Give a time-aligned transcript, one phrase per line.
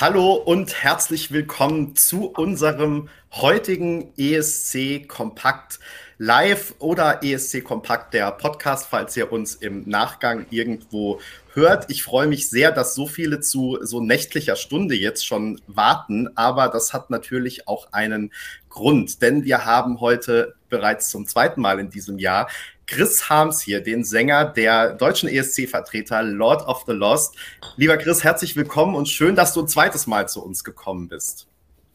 [0.00, 5.78] Hallo und herzlich willkommen zu unserem heutigen ESC Kompakt
[6.18, 11.20] Live oder ESC Kompakt, der Podcast, falls ihr uns im Nachgang irgendwo
[11.52, 11.90] hört.
[11.90, 16.66] Ich freue mich sehr, dass so viele zu so nächtlicher Stunde jetzt schon warten, aber
[16.66, 18.32] das hat natürlich auch einen
[18.70, 22.48] Grund, denn wir haben heute bereits zum zweiten Mal in diesem Jahr
[22.88, 27.36] Chris Harms hier, den Sänger der deutschen ESC-Vertreter Lord of the Lost.
[27.76, 31.46] Lieber Chris, herzlich willkommen und schön, dass du ein zweites Mal zu uns gekommen bist.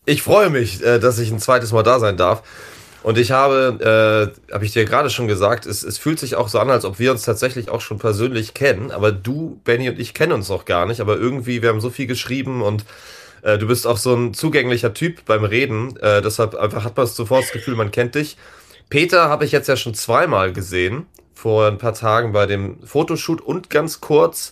[0.06, 2.42] Ich freue mich, äh, dass ich ein zweites Mal da sein darf.
[3.04, 6.48] Und ich habe, äh, habe ich dir gerade schon gesagt, es, es fühlt sich auch
[6.48, 8.92] so an, als ob wir uns tatsächlich auch schon persönlich kennen.
[8.92, 11.02] Aber du, Benny und ich kennen uns noch gar nicht.
[11.02, 12.86] Aber irgendwie, wir haben so viel geschrieben und
[13.42, 15.98] äh, du bist auch so ein zugänglicher Typ beim Reden.
[15.98, 18.38] Äh, deshalb einfach hat man sofort das Gefühl, man kennt dich.
[18.90, 23.40] Peter habe ich jetzt ja schon zweimal gesehen, vor ein paar Tagen bei dem Fotoshoot
[23.40, 24.52] und ganz kurz,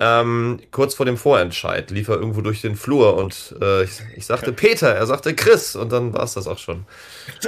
[0.00, 4.26] ähm, kurz vor dem Vorentscheid, lief er irgendwo durch den Flur und äh, ich, ich
[4.26, 6.86] sagte Peter, er sagte Chris und dann war es das auch schon.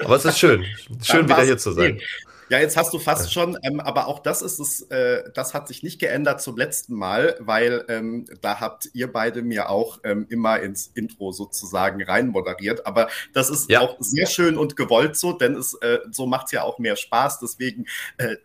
[0.04, 0.64] Aber es ist schön,
[1.02, 2.00] schön wieder hier zu sein.
[2.48, 5.66] Ja, jetzt hast du fast schon, ähm, aber auch das ist es, äh, das hat
[5.66, 10.26] sich nicht geändert zum letzten Mal, weil ähm, da habt ihr beide mir auch ähm,
[10.28, 12.86] immer ins Intro sozusagen rein moderiert.
[12.86, 13.80] Aber das ist ja.
[13.80, 16.94] auch sehr schön und gewollt so, denn es äh, so macht es ja auch mehr
[16.94, 17.40] Spaß.
[17.40, 17.86] Deswegen
[18.18, 18.36] äh,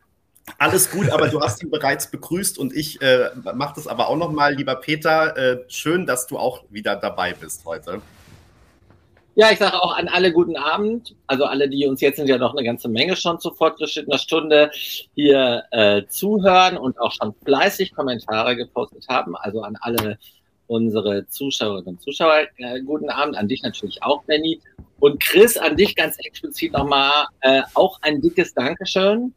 [0.58, 4.18] alles gut, aber du hast ihn bereits begrüßt und ich äh, mache das aber auch
[4.18, 5.38] nochmal, lieber Peter.
[5.38, 8.02] Äh, schön, dass du auch wieder dabei bist heute.
[9.36, 11.16] Ja, ich sage auch an alle guten Abend.
[11.28, 14.72] Also alle, die uns jetzt sind ja noch eine ganze Menge schon zu fortgeschrittener Stunde
[15.16, 19.36] hier äh, zuhören und auch schon fleißig Kommentare gepostet haben.
[19.38, 20.18] Also an alle
[20.68, 23.38] unsere Zuschauerinnen und Zuschauer äh, guten Abend.
[23.38, 24.59] An dich natürlich auch, Benny.
[25.00, 29.34] Und Chris, an dich ganz explizit nochmal äh, auch ein dickes Dankeschön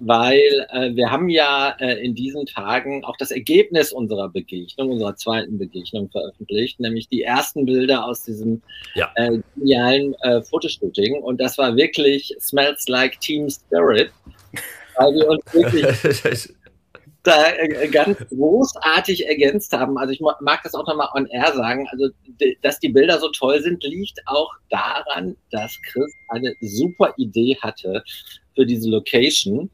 [0.00, 5.16] weil äh, wir haben ja äh, in diesen Tagen auch das Ergebnis unserer Begegnung, unserer
[5.16, 8.62] zweiten Begegnung veröffentlicht, nämlich die ersten Bilder aus diesem
[8.94, 9.10] ja.
[9.16, 11.22] äh, genialen äh, Fotoshooting.
[11.22, 14.10] Und das war wirklich Smells Like Team Spirit,
[14.96, 16.48] weil wir uns wirklich
[17.22, 19.96] da äh, ganz großartig ergänzt haben.
[19.98, 21.86] Also ich mag das auch nochmal on air sagen.
[21.90, 22.08] Also,
[22.62, 28.02] dass die Bilder so toll sind, liegt auch daran, dass Chris eine super Idee hatte,
[28.54, 29.70] für diese Location.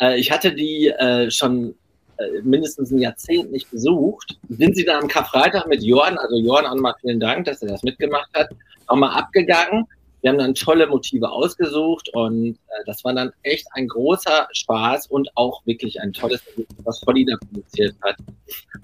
[0.00, 1.74] Äh, ich hatte die äh, schon
[2.18, 4.38] äh, mindestens ein Jahrzehnt nicht besucht.
[4.48, 7.68] Sind sie dann am Karfreitag mit Jorn, also Jorn auch nochmal vielen Dank, dass er
[7.68, 8.48] das mitgemacht hat,
[8.86, 9.86] auch mal abgegangen.
[10.20, 15.06] Wir haben dann tolle Motive ausgesucht und äh, das war dann echt ein großer Spaß
[15.06, 16.42] und auch wirklich ein tolles
[16.82, 18.16] was Volli da produziert hat.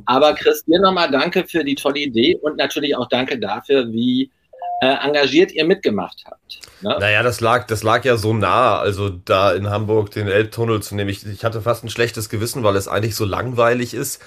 [0.04, 4.30] Aber Chris, dir nochmal danke für die tolle Idee und natürlich auch danke dafür, wie
[4.80, 6.60] engagiert ihr mitgemacht habt.
[6.82, 6.96] Ne?
[7.00, 10.94] Naja, das lag, das lag ja so nah, also da in Hamburg den Elbtunnel zu
[10.94, 11.10] nehmen.
[11.10, 14.20] Ich, ich hatte fast ein schlechtes Gewissen, weil es eigentlich so langweilig ist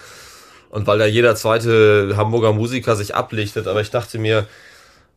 [0.70, 3.68] und weil da jeder zweite Hamburger Musiker sich ablichtet.
[3.68, 4.48] Aber ich dachte mir,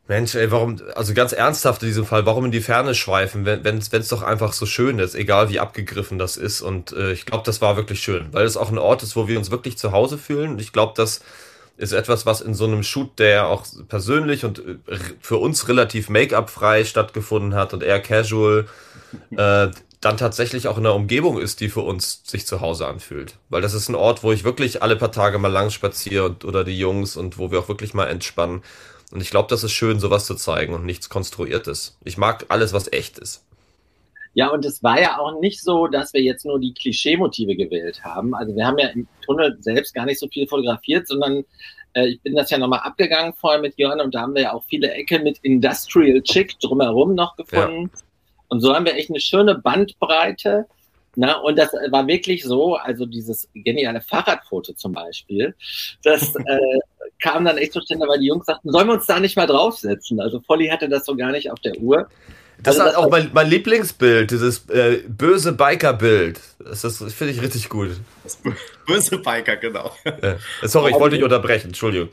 [0.07, 3.79] Mensch, ey, warum, also ganz ernsthaft in diesem Fall, warum in die Ferne schweifen, wenn
[3.79, 6.63] es doch einfach so schön ist, egal wie abgegriffen das ist.
[6.63, 9.29] Und äh, ich glaube, das war wirklich schön, weil es auch ein Ort ist, wo
[9.29, 10.51] wir uns wirklich zu Hause fühlen.
[10.51, 11.21] Und ich glaube, dass
[11.81, 16.11] ist etwas, was in so einem Shoot, der auch persönlich und äh, für uns relativ
[16.11, 18.67] Make-up-frei stattgefunden hat und eher casual,
[19.31, 19.69] äh,
[20.01, 23.37] dann tatsächlich auch in einer Umgebung ist, die für uns sich zu Hause anfühlt.
[23.49, 26.45] Weil das ist ein Ort, wo ich wirklich alle paar Tage mal lang spaziere und,
[26.45, 28.63] oder die Jungs und wo wir auch wirklich mal entspannen.
[29.11, 31.99] Und ich glaube, das ist schön, sowas zu zeigen und nichts Konstruiertes.
[32.05, 33.43] Ich mag alles, was echt ist.
[34.35, 38.05] Ja, und es war ja auch nicht so, dass wir jetzt nur die Klischee-Motive gewählt
[38.05, 38.35] haben.
[38.35, 41.45] Also wir haben ja im Tunnel selbst gar nicht so viel fotografiert, sondern
[41.95, 44.53] äh, ich bin das ja nochmal abgegangen vorher mit Jörn und da haben wir ja
[44.53, 47.91] auch viele Ecken mit Industrial Chick drumherum noch gefunden.
[47.93, 48.01] Ja.
[48.49, 50.67] Und so haben wir echt eine schöne Bandbreite.
[51.17, 55.57] Na, und das war wirklich so, also dieses geniale Fahrradfoto zum Beispiel,
[56.05, 56.79] das äh,
[57.21, 60.21] kam dann echt zustande, weil die Jungs sagten, sollen wir uns da nicht mal draufsetzen?
[60.21, 62.09] Also Polly hatte das so gar nicht auf der Uhr.
[62.63, 66.41] Das also, ist auch mein, mein, Lieblingsbild, dieses äh, böse Biker-Bild.
[66.59, 67.91] Das, das finde ich richtig gut.
[68.23, 68.39] Das
[68.87, 69.93] böse Biker, genau.
[70.05, 70.37] Ja.
[70.63, 72.09] Sorry, ich wollte dich unterbrechen, Entschuldigung.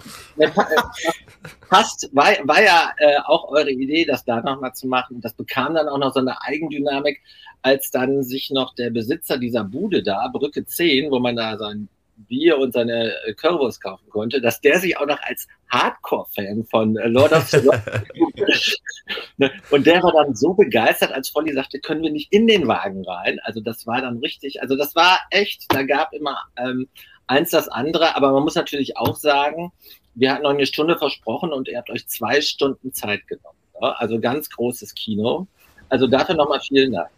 [1.70, 5.20] Passt, war, war ja äh, auch eure Idee, das da nochmal zu machen.
[5.22, 7.22] Das bekam dann auch noch so eine Eigendynamik,
[7.62, 11.90] als dann sich noch der Besitzer dieser Bude da, Brücke 10, wo man da sein
[12.18, 16.98] Bier und seine äh, Currywurst kaufen konnte, dass der sich auch noch als Hardcore-Fan von
[16.98, 18.78] äh, Lord of the Rings
[19.38, 22.68] ne, und der war dann so begeistert, als Volli sagte, können wir nicht in den
[22.68, 23.40] Wagen rein.
[23.44, 26.88] Also das war dann richtig, also das war echt, da gab immer ähm,
[27.28, 29.72] eins das andere, aber man muss natürlich auch sagen,
[30.16, 33.58] wir hatten noch eine Stunde versprochen und ihr habt euch zwei Stunden Zeit genommen.
[33.80, 34.00] Ne?
[34.00, 35.48] Also ganz großes Kino.
[35.90, 37.10] Also dafür nochmal vielen Dank.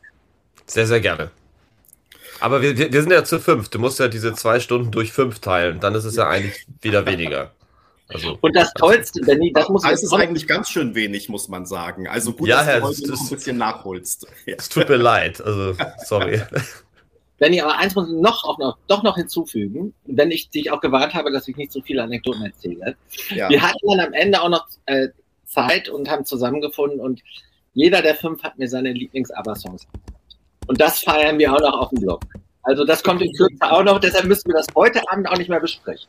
[0.65, 1.31] Sehr, sehr gerne.
[2.39, 3.69] Aber wir, wir sind ja zu fünf.
[3.69, 5.79] Du musst ja diese zwei Stunden durch fünf teilen.
[5.79, 7.51] Dann ist es ja eigentlich wieder weniger.
[8.11, 11.67] Also, und das Tollste, Benny, das muss Das ist eigentlich ganz schön wenig, muss man
[11.67, 12.07] sagen.
[12.07, 14.27] Also gut, ja, dass du heute noch ein bisschen nachholst.
[14.45, 15.75] Es tut mir leid, also
[16.05, 16.41] sorry.
[17.37, 20.81] Benny, aber eins muss ich noch, auch noch, doch noch hinzufügen, wenn ich dich auch
[20.81, 22.95] gewarnt habe, dass ich nicht so viele Anekdoten erzähle.
[23.29, 23.47] Ja.
[23.47, 25.09] Wir hatten dann am Ende auch noch äh,
[25.45, 27.21] Zeit und haben zusammengefunden und
[27.75, 29.87] jeder der fünf hat mir seine Lieblings-ABBA-Songs
[30.69, 32.21] Und das feiern wir auch noch auf dem Blog.
[32.61, 35.49] Also das kommt in Kürze auch noch, deshalb müssen wir das heute Abend auch nicht
[35.49, 36.07] mehr besprechen.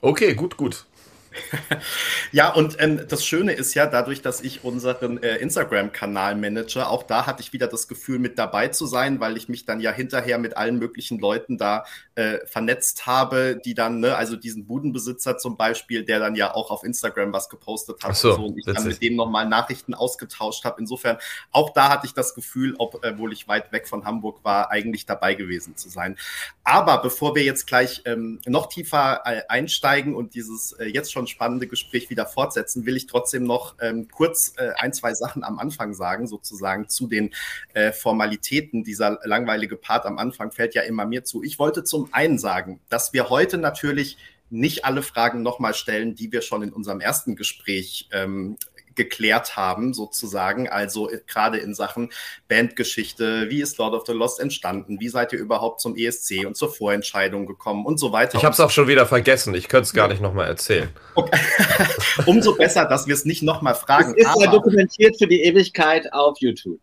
[0.00, 0.84] Okay, gut, gut.
[2.32, 7.02] ja, und ähm, das Schöne ist ja, dadurch, dass ich unseren äh, Instagram-Kanal manage, auch
[7.02, 9.92] da hatte ich wieder das Gefühl, mit dabei zu sein, weil ich mich dann ja
[9.92, 11.84] hinterher mit allen möglichen Leuten da
[12.14, 16.70] äh, vernetzt habe, die dann, ne, also diesen Budenbesitzer zum Beispiel, der dann ja auch
[16.70, 19.94] auf Instagram was gepostet hat so, und, so, und ich dann mit dem nochmal Nachrichten
[19.94, 20.80] ausgetauscht habe.
[20.80, 21.18] Insofern,
[21.52, 25.34] auch da hatte ich das Gefühl, obwohl ich weit weg von Hamburg war, eigentlich dabei
[25.34, 26.16] gewesen zu sein.
[26.64, 31.19] Aber bevor wir jetzt gleich ähm, noch tiefer äh, einsteigen und dieses äh, jetzt schon
[31.20, 35.44] schon spannende Gespräch wieder fortsetzen, will ich trotzdem noch ähm, kurz äh, ein, zwei Sachen
[35.44, 37.34] am Anfang sagen, sozusagen zu den
[37.74, 38.84] äh, Formalitäten.
[38.84, 41.42] Dieser langweilige Part am Anfang fällt ja immer mir zu.
[41.42, 44.16] Ich wollte zum einen sagen, dass wir heute natürlich
[44.48, 48.56] nicht alle Fragen nochmal stellen, die wir schon in unserem ersten Gespräch ähm,
[48.94, 50.68] geklärt haben, sozusagen.
[50.68, 52.10] Also äh, gerade in Sachen
[52.48, 56.56] Bandgeschichte, wie ist Lord of the Lost entstanden, wie seid ihr überhaupt zum ESC und
[56.56, 58.38] zur Vorentscheidung gekommen und so weiter.
[58.38, 60.90] Ich habe es auch schon wieder vergessen, ich könnte es gar nicht nochmal erzählen.
[61.14, 61.38] Okay.
[62.26, 64.14] Umso besser, dass wir es nicht nochmal fragen.
[64.16, 66.80] Es ist ja dokumentiert für die Ewigkeit auf YouTube.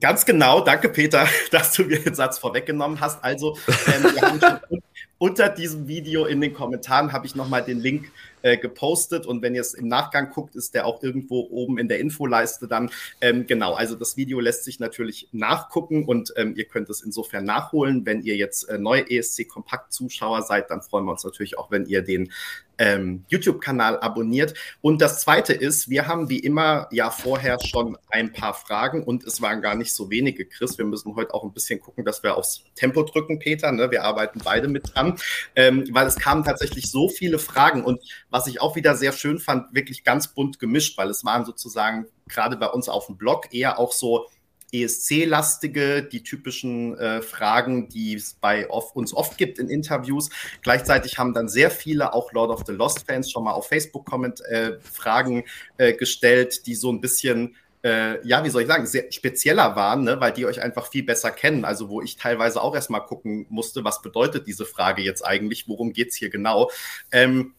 [0.00, 3.22] Ganz genau, danke Peter, dass du mir den Satz vorweggenommen hast.
[3.24, 3.56] Also,
[3.86, 4.58] ähm,
[5.18, 8.10] unter diesem Video in den Kommentaren habe ich nochmal den Link
[8.42, 11.88] äh, gepostet und wenn ihr es im Nachgang guckt, ist der auch irgendwo oben in
[11.88, 12.90] der Infoleiste dann.
[13.20, 17.44] Ähm, genau, also das Video lässt sich natürlich nachgucken und ähm, ihr könnt es insofern
[17.44, 18.06] nachholen.
[18.06, 22.02] Wenn ihr jetzt äh, neue ESC-Kompakt-Zuschauer seid, dann freuen wir uns natürlich auch, wenn ihr
[22.02, 22.30] den
[22.78, 24.54] ähm, YouTube-Kanal abonniert.
[24.80, 29.24] Und das Zweite ist, wir haben wie immer ja vorher schon ein paar Fragen und
[29.24, 30.78] es waren gar nicht so wenige, Chris.
[30.78, 33.72] Wir müssen heute auch ein bisschen gucken, dass wir aufs Tempo drücken, Peter.
[33.72, 33.90] Ne?
[33.90, 35.18] Wir arbeiten beide mit dran,
[35.56, 38.00] ähm, weil es kamen tatsächlich so viele Fragen und
[38.30, 42.06] was ich auch wieder sehr schön fand, wirklich ganz bunt gemischt, weil es waren sozusagen
[42.28, 44.26] gerade bei uns auf dem Blog eher auch so
[44.72, 50.28] ESC-lastige, die typischen äh, Fragen, die es bei oft, uns oft gibt in Interviews.
[50.62, 54.40] Gleichzeitig haben dann sehr viele, auch Lord of the Lost-Fans, schon mal auf Facebook Comment,
[54.42, 55.44] äh, Fragen
[55.78, 60.02] äh, gestellt, die so ein bisschen äh, ja, wie soll ich sagen, sehr spezieller waren,
[60.02, 60.20] ne?
[60.20, 61.64] weil die euch einfach viel besser kennen.
[61.64, 65.92] Also wo ich teilweise auch erstmal gucken musste, was bedeutet diese Frage jetzt eigentlich, worum
[65.92, 66.70] geht es hier genau.
[67.12, 67.54] Ähm,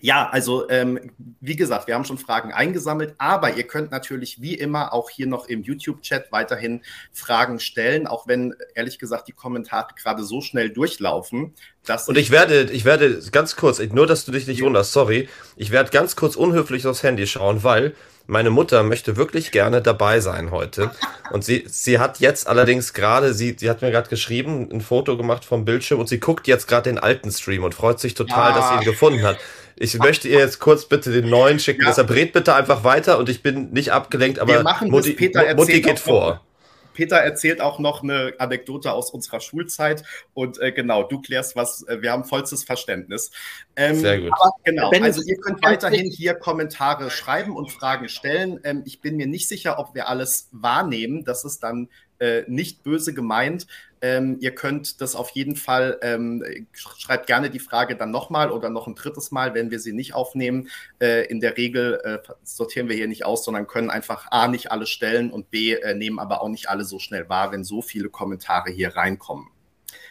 [0.00, 4.54] ja, also ähm, wie gesagt, wir haben schon Fragen eingesammelt, aber ihr könnt natürlich wie
[4.54, 6.82] immer auch hier noch im YouTube-Chat weiterhin
[7.12, 11.54] Fragen stellen, auch wenn ehrlich gesagt die Kommentare gerade so schnell durchlaufen.
[11.84, 15.28] Dass Und ich werde, ich werde ganz kurz, nur dass du dich nicht wunderst, sorry,
[15.56, 17.94] ich werde ganz kurz unhöflich aufs Handy schauen, weil
[18.30, 20.92] meine Mutter möchte wirklich gerne dabei sein heute.
[21.32, 25.16] Und sie, sie hat jetzt allerdings gerade, sie, sie hat mir gerade geschrieben, ein Foto
[25.16, 28.52] gemacht vom Bildschirm und sie guckt jetzt gerade den alten Stream und freut sich total,
[28.52, 28.54] ah.
[28.54, 29.38] dass sie ihn gefunden hat.
[29.82, 31.80] Ich möchte ihr jetzt kurz bitte den neuen schicken.
[31.80, 31.88] Ja.
[31.88, 35.54] Deshalb red bitte einfach weiter und ich bin nicht abgelenkt, aber Wir machen Mutti, Peter
[35.54, 36.44] Mutti geht vor.
[36.92, 40.02] Peter erzählt auch noch eine Anekdote aus unserer Schulzeit
[40.34, 43.30] und äh, genau, du klärst was, äh, wir haben vollstes Verständnis.
[43.74, 44.32] Ähm, Sehr gut.
[44.64, 48.60] genau, also ihr könnt weiterhin hier Kommentare schreiben und Fragen stellen.
[48.64, 51.24] Ähm, ich bin mir nicht sicher, ob wir alles wahrnehmen.
[51.24, 53.66] Das ist dann äh, nicht böse gemeint.
[54.02, 56.42] Ähm, ihr könnt das auf jeden Fall, ähm,
[56.72, 60.14] schreibt gerne die Frage dann nochmal oder noch ein drittes Mal, wenn wir sie nicht
[60.14, 60.68] aufnehmen.
[61.00, 64.72] Äh, in der Regel äh, sortieren wir hier nicht aus, sondern können einfach A, nicht
[64.72, 67.82] alle stellen und B, äh, nehmen aber auch nicht alle so schnell wahr, wenn so
[67.82, 69.48] viele Kommentare hier reinkommen.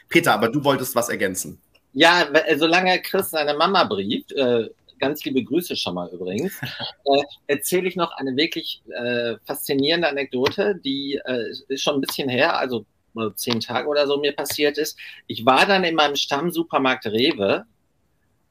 [0.07, 1.59] Peter, aber du wolltest was ergänzen.
[1.93, 2.27] Ja,
[2.57, 4.69] solange Chris seine Mama brieft, äh,
[4.99, 6.53] ganz liebe Grüße schon mal übrigens,
[7.05, 12.29] äh, erzähle ich noch eine wirklich äh, faszinierende Anekdote, die äh, ist schon ein bisschen
[12.29, 12.85] her, also
[13.35, 14.97] zehn Tage oder so mir passiert ist.
[15.27, 17.65] Ich war dann in meinem Stammsupermarkt Rewe.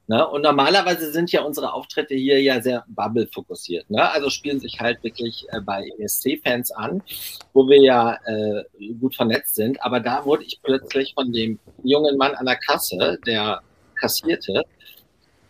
[0.06, 0.26] Ne?
[0.26, 3.90] Und normalerweise sind ja unsere Auftritte hier ja sehr Bubble-fokussiert.
[3.90, 4.10] Ne?
[4.10, 7.02] Also spielen sich halt wirklich äh, bei ESC-Fans an,
[7.52, 8.64] wo wir ja äh,
[9.00, 9.82] gut vernetzt sind.
[9.82, 13.60] Aber da wurde ich plötzlich von dem jungen Mann an der Kasse, der
[13.96, 14.62] kassierte,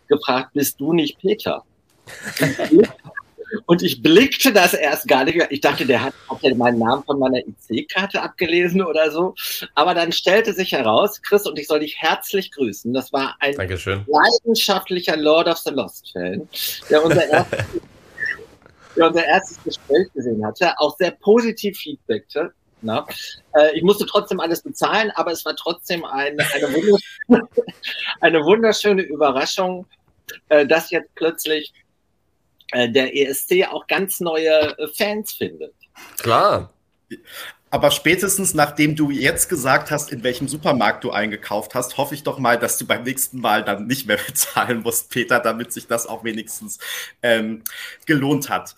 [0.09, 1.65] gefragt, bist du nicht Peter?
[3.67, 5.39] Und ich blickte das erst gar nicht.
[5.51, 9.35] Ich dachte, der hat, hat ja meinen Namen von meiner IC-Karte abgelesen oder so.
[9.75, 12.93] Aber dann stellte sich heraus, Chris, und ich soll dich herzlich grüßen.
[12.93, 14.05] Das war ein Dankeschön.
[14.07, 16.49] leidenschaftlicher Lord of the Lost-Fan,
[16.91, 17.65] der unser erstes,
[18.97, 22.53] der unser erstes Gespräch gesehen hatte, auch sehr positiv feedbackte.
[22.81, 23.07] Na,
[23.55, 27.49] äh, ich musste trotzdem alles bezahlen, aber es war trotzdem eine, eine, wunderschöne,
[28.21, 29.87] eine wunderschöne Überraschung,
[30.49, 31.73] äh, dass jetzt plötzlich
[32.73, 35.75] der ESC auch ganz neue äh, Fans findet.
[36.19, 36.73] Klar.
[37.71, 42.23] Aber spätestens nachdem du jetzt gesagt hast, in welchem Supermarkt du eingekauft hast, hoffe ich
[42.23, 45.87] doch mal, dass du beim nächsten Mal dann nicht mehr bezahlen musst, Peter, damit sich
[45.87, 46.79] das auch wenigstens
[47.23, 47.63] ähm,
[48.07, 48.75] gelohnt hat.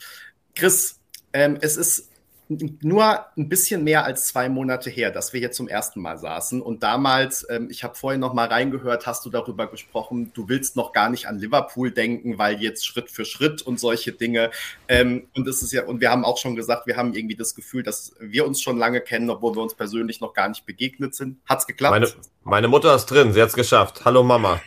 [0.55, 0.99] Chris,
[1.33, 2.10] ähm, es ist
[2.51, 6.61] nur ein bisschen mehr als zwei Monate her, dass wir hier zum ersten Mal saßen.
[6.61, 10.75] Und damals, ähm, ich habe vorhin noch mal reingehört, hast du darüber gesprochen, du willst
[10.75, 14.51] noch gar nicht an Liverpool denken, weil jetzt Schritt für Schritt und solche Dinge.
[14.89, 17.55] Ähm, und es ist ja, und wir haben auch schon gesagt, wir haben irgendwie das
[17.55, 21.15] Gefühl, dass wir uns schon lange kennen, obwohl wir uns persönlich noch gar nicht begegnet
[21.15, 21.39] sind.
[21.47, 21.93] Hat's geklappt?
[21.93, 22.09] Meine,
[22.43, 24.05] meine Mutter ist drin, sie hat's geschafft.
[24.05, 24.61] Hallo Mama.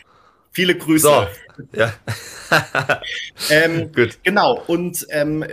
[0.52, 1.08] Viele Grüße.
[1.08, 1.26] So,
[1.76, 1.92] ja.
[3.50, 4.18] ähm, Gut.
[4.22, 4.62] Genau.
[4.68, 5.44] Und ähm,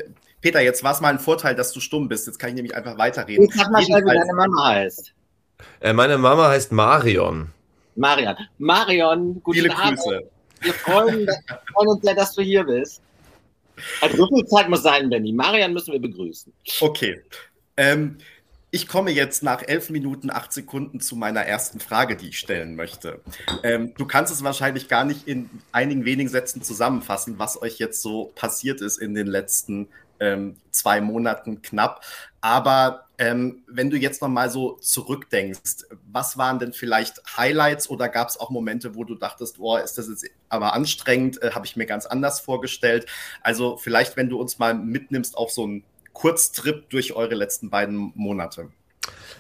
[0.42, 2.26] Peter, jetzt war es mal ein Vorteil, dass du stumm bist.
[2.28, 3.46] Jetzt kann ich nämlich einfach weiterreden.
[3.46, 5.14] Ich sag mal schnell, wie deine Mama heißt.
[5.80, 7.52] Äh, meine Mama heißt Marion.
[7.96, 8.36] Marion.
[8.58, 10.00] Marion, guten Viele Abend.
[10.00, 10.24] Grüße.
[10.62, 11.28] Wir freuen,
[11.74, 13.02] freuen, uns sehr, dass du hier bist.
[14.02, 15.32] Also so viel Zeit muss sein, Benny.
[15.32, 16.54] Marion müssen wir begrüßen.
[16.82, 17.22] Okay.
[17.78, 18.18] Ähm,
[18.70, 22.76] ich komme jetzt nach elf Minuten, acht Sekunden zu meiner ersten Frage, die ich stellen
[22.76, 23.20] möchte.
[23.64, 28.02] Ähm, du kannst es wahrscheinlich gar nicht in einigen wenigen Sätzen zusammenfassen, was euch jetzt
[28.02, 29.90] so passiert ist in den letzten
[30.22, 32.02] ähm, zwei Monaten knapp.
[32.40, 38.08] Aber ähm, wenn du jetzt noch mal so zurückdenkst, was waren denn vielleicht Highlights oder
[38.08, 41.66] gab es auch Momente, wo du dachtest, oh, ist das jetzt aber anstrengend, äh, habe
[41.66, 43.06] ich mir ganz anders vorgestellt?
[43.42, 48.12] Also vielleicht, wenn du uns mal mitnimmst auf so einen Kurztrip durch eure letzten beiden
[48.16, 48.70] Monate.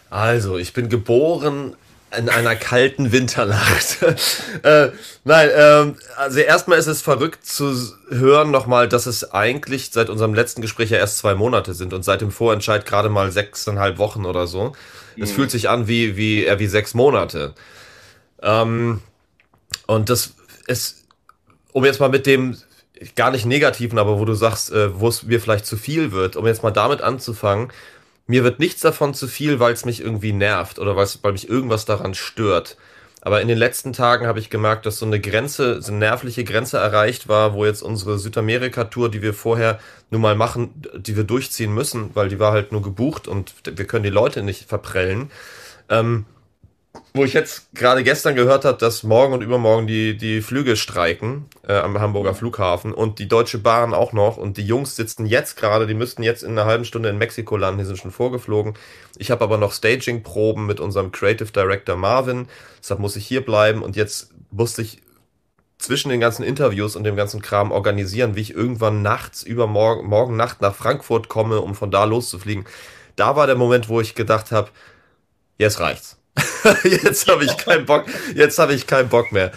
[0.09, 1.75] Also, ich bin geboren
[2.17, 3.97] in einer kalten Winternacht.
[4.63, 4.89] äh,
[5.23, 7.73] nein, ähm, also erstmal ist es verrückt zu
[8.09, 12.03] hören nochmal, dass es eigentlich seit unserem letzten Gespräch ja erst zwei Monate sind und
[12.03, 14.73] seit dem Vorentscheid gerade mal sechseinhalb Wochen oder so.
[15.17, 15.35] Es mhm.
[15.35, 17.53] fühlt sich an wie, wie, eher wie sechs Monate.
[18.41, 19.01] Ähm,
[19.87, 20.33] und das
[20.67, 21.05] ist,
[21.71, 22.57] um jetzt mal mit dem
[23.15, 26.35] gar nicht negativen, aber wo du sagst, äh, wo es mir vielleicht zu viel wird,
[26.35, 27.71] um jetzt mal damit anzufangen,
[28.31, 31.83] mir wird nichts davon zu viel, weil es mich irgendwie nervt oder weil mich irgendwas
[31.83, 32.77] daran stört.
[33.19, 36.45] Aber in den letzten Tagen habe ich gemerkt, dass so eine Grenze, so eine nervliche
[36.45, 39.79] Grenze erreicht war, wo jetzt unsere Südamerika-Tour, die wir vorher
[40.11, 43.85] nun mal machen, die wir durchziehen müssen, weil die war halt nur gebucht und wir
[43.85, 45.29] können die Leute nicht verprellen.
[45.89, 46.25] Ähm,
[47.13, 51.45] wo ich jetzt gerade gestern gehört habe, dass morgen und übermorgen die, die Flüge streiken
[51.67, 55.57] äh, am Hamburger Flughafen und die Deutsche Bahn auch noch und die Jungs sitzen jetzt
[55.57, 58.75] gerade, die müssten jetzt in einer halben Stunde in Mexiko landen, die sind schon vorgeflogen.
[59.17, 62.47] Ich habe aber noch Staging-Proben mit unserem Creative Director Marvin,
[62.79, 65.01] deshalb muss ich hier bleiben und jetzt musste ich
[65.79, 70.37] zwischen den ganzen Interviews und dem ganzen Kram organisieren, wie ich irgendwann nachts übermorgen morgen
[70.37, 72.65] Nacht nach Frankfurt komme, um von da loszufliegen.
[73.15, 74.69] Da war der Moment, wo ich gedacht habe,
[75.57, 76.20] jetzt reicht's
[76.83, 78.05] jetzt habe ich keinen Bock.
[78.35, 79.51] Jetzt habe ich keinen Bock mehr.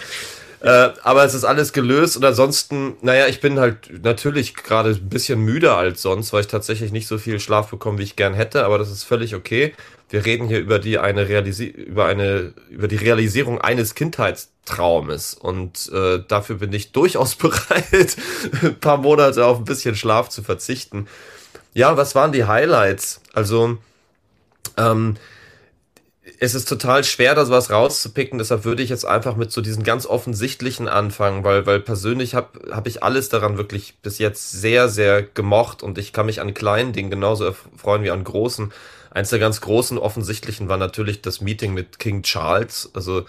[0.65, 5.11] Äh, aber es ist alles gelöst und ansonsten, naja, ich bin halt natürlich gerade ein
[5.11, 8.33] bisschen müder als sonst, weil ich tatsächlich nicht so viel Schlaf bekomme, wie ich gern
[8.33, 9.75] hätte, aber das ist völlig okay.
[10.09, 15.91] Wir reden hier über die eine Realisi über eine über die Realisierung eines Kindheitstraumes und
[15.93, 18.17] äh, dafür bin ich durchaus bereit,
[18.63, 21.09] ein paar Monate auf ein bisschen Schlaf zu verzichten.
[21.75, 23.21] Ja, was waren die Highlights?
[23.35, 23.77] Also
[24.79, 25.17] ähm,
[26.39, 29.85] es ist total schwer, da sowas rauszupicken, deshalb würde ich jetzt einfach mit so diesen
[29.85, 34.89] ganz offensichtlichen anfangen, weil, weil persönlich habe hab ich alles daran wirklich bis jetzt sehr,
[34.89, 38.73] sehr gemocht und ich kann mich an kleinen Dingen genauso freuen wie an großen.
[39.11, 42.91] Eins der ganz großen offensichtlichen war natürlich das Meeting mit King Charles.
[42.95, 43.27] Also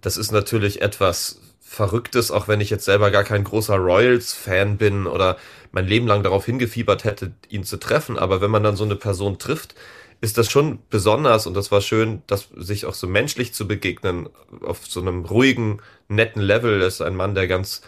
[0.00, 5.06] das ist natürlich etwas Verrücktes, auch wenn ich jetzt selber gar kein großer Royals-Fan bin
[5.06, 5.38] oder
[5.70, 8.18] mein Leben lang darauf hingefiebert hätte, ihn zu treffen.
[8.18, 9.74] Aber wenn man dann so eine Person trifft,
[10.22, 14.28] ist das schon besonders und das war schön, dass sich auch so menschlich zu begegnen
[14.62, 16.80] auf so einem ruhigen, netten Level.
[16.80, 17.82] Ist ein Mann, der ganz,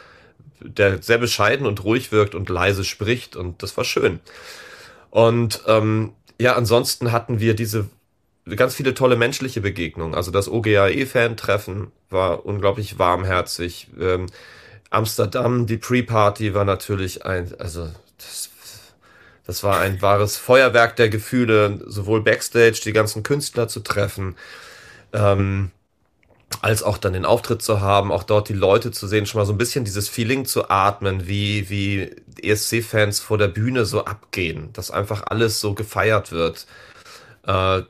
[0.61, 4.19] der sehr bescheiden und ruhig wirkt und leise spricht und das war schön.
[5.11, 7.89] Und ähm, ja, ansonsten hatten wir diese
[8.57, 10.17] ganz viele tolle menschliche Begegnungen.
[10.17, 13.87] Also das OGAE-Fan-Treffen war unglaublich warmherzig.
[14.01, 14.27] Ähm,
[14.91, 17.89] Amsterdam, die Pre-Party war natürlich ein, also
[18.19, 18.51] das
[19.47, 24.37] das war ein wahres Feuerwerk der Gefühle, sowohl backstage die ganzen Künstler zu treffen,
[25.13, 25.71] ähm,
[26.63, 29.47] als auch dann den Auftritt zu haben, auch dort die Leute zu sehen, schon mal
[29.47, 32.11] so ein bisschen dieses Feeling zu atmen, wie, wie
[32.43, 36.67] ESC-Fans vor der Bühne so abgehen, dass einfach alles so gefeiert wird.
[37.47, 37.83] Äh,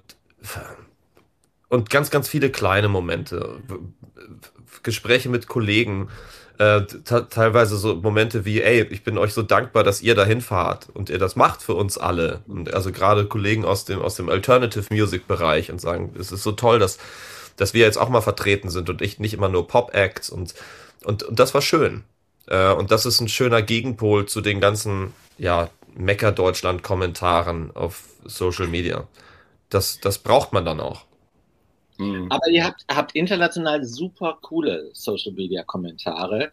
[1.69, 3.61] und ganz, ganz viele kleine Momente.
[4.83, 6.09] Gespräche mit Kollegen,
[6.59, 6.83] äh,
[7.31, 11.11] teilweise so Momente wie, ey, ich bin euch so dankbar, dass ihr dahin fahrt und
[11.11, 12.43] ihr das macht für uns alle.
[12.47, 16.43] Und also gerade Kollegen aus dem, aus dem Alternative Music Bereich und sagen, es ist
[16.43, 16.99] so toll, dass,
[17.57, 20.55] dass wir jetzt auch mal vertreten sind und ich nicht immer nur Pop-Acts und,
[21.05, 22.05] und, und das war schön.
[22.47, 29.07] Äh, und das ist ein schöner Gegenpol zu den ganzen, ja, Mecker-Deutschland-Kommentaren auf Social Media.
[29.71, 31.05] Das, das braucht man dann auch.
[31.99, 32.27] Mhm.
[32.31, 36.51] Aber ihr habt, habt international super coole Social Media Kommentare,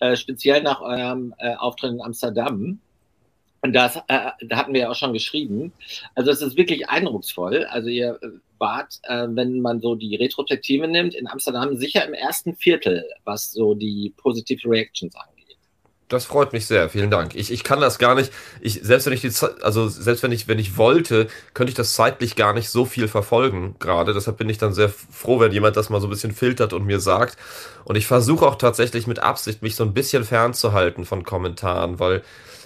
[0.00, 2.78] äh, speziell nach eurem äh, Auftritt in Amsterdam.
[3.62, 5.72] Und das, äh, da hatten wir ja auch schon geschrieben.
[6.14, 7.64] Also es ist wirklich eindrucksvoll.
[7.66, 8.18] Also ihr
[8.58, 13.52] wart, äh, wenn man so die Retrospektive nimmt, in Amsterdam sicher im ersten Viertel, was
[13.52, 15.41] so die Positive Reactions angeht.
[16.12, 17.34] Das freut mich sehr, vielen Dank.
[17.34, 20.46] Ich, ich kann das gar nicht, ich, selbst wenn ich die also selbst wenn ich,
[20.46, 24.12] wenn ich wollte, könnte ich das zeitlich gar nicht so viel verfolgen gerade.
[24.12, 26.84] Deshalb bin ich dann sehr froh, wenn jemand das mal so ein bisschen filtert und
[26.84, 27.38] mir sagt.
[27.84, 32.22] Und ich versuche auch tatsächlich mit Absicht, mich so ein bisschen fernzuhalten von Kommentaren, weil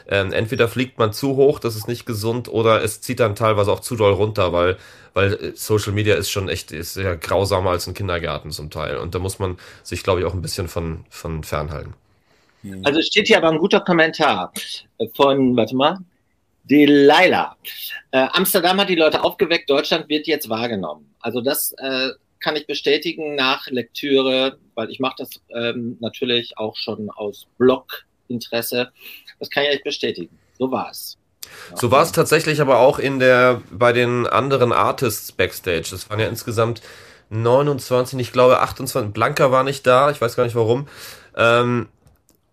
[0.09, 3.71] ähm, entweder fliegt man zu hoch, das ist nicht gesund, oder es zieht dann teilweise
[3.71, 4.77] auch zu doll runter, weil,
[5.15, 8.97] weil äh, Social Media ist schon echt, ist ja grausamer als ein Kindergarten zum Teil.
[8.97, 11.95] Und da muss man sich, glaube ich, auch ein bisschen von, von fernhalten.
[12.85, 14.53] Also steht hier aber ein guter Kommentar
[15.15, 15.99] von, warte mal,
[16.65, 17.57] Delilah.
[18.11, 21.15] Äh, Amsterdam hat die Leute aufgeweckt, Deutschland wird jetzt wahrgenommen.
[21.21, 22.11] Also das äh,
[22.41, 28.91] kann ich bestätigen nach Lektüre, weil ich mache das ähm, natürlich auch schon aus Bloginteresse.
[29.39, 30.37] Das kann ich euch bestätigen.
[30.59, 31.19] So war es.
[31.75, 35.89] So war es tatsächlich aber auch in der, bei den anderen Artists Backstage.
[35.91, 36.83] Das waren ja insgesamt
[37.31, 39.13] 29, ich glaube 28.
[39.13, 40.89] Blanca war nicht da, ich weiß gar nicht warum.
[41.37, 41.89] Ähm,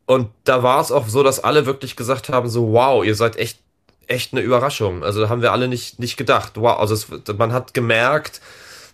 [0.06, 3.38] und da war es auch so, dass alle wirklich gesagt haben, so, wow, ihr seid
[3.38, 3.60] echt,
[4.08, 5.04] echt eine Überraschung.
[5.04, 6.54] Also da haben wir alle nicht, nicht gedacht.
[6.56, 7.08] Wow, also es,
[7.38, 8.42] man hat gemerkt,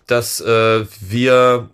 [0.05, 1.69] dass äh, wir,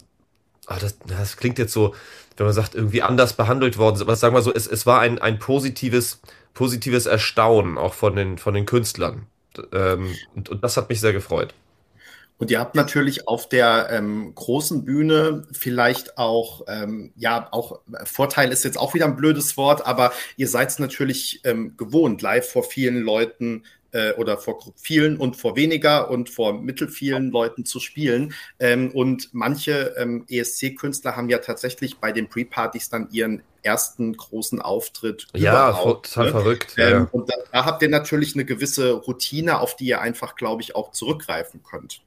[0.68, 1.94] ah, das, das klingt jetzt so,
[2.38, 5.00] wenn man sagt, irgendwie anders behandelt worden sind, aber sagen wir so, es, es war
[5.00, 6.20] ein, ein positives,
[6.54, 9.27] positives Erstaunen auch von den, von den Künstlern.
[9.74, 11.54] Ähm, und, und das hat mich sehr gefreut.
[12.38, 18.51] Und ihr habt natürlich auf der ähm, großen Bühne vielleicht auch, ähm, ja, auch Vorteil
[18.51, 22.50] ist jetzt auch wieder ein blödes Wort, aber ihr seid es natürlich ähm, gewohnt, live
[22.50, 23.64] vor vielen Leuten
[23.96, 28.33] äh, oder vor vielen und vor weniger und vor mittelvielen Leuten zu spielen.
[28.59, 34.62] Ähm, und manche ähm, ESC-Künstler haben ja tatsächlich bei den Pre-Partys dann ihren ersten großen
[34.62, 35.27] Auftritt.
[35.33, 36.31] Ja, total ne?
[36.31, 36.75] verrückt.
[36.77, 37.07] Ähm, ja.
[37.12, 40.75] Und da, da habt ihr natürlich eine gewisse Routine, auf die ihr einfach, glaube ich,
[40.75, 42.01] auch zurückgreifen könnt.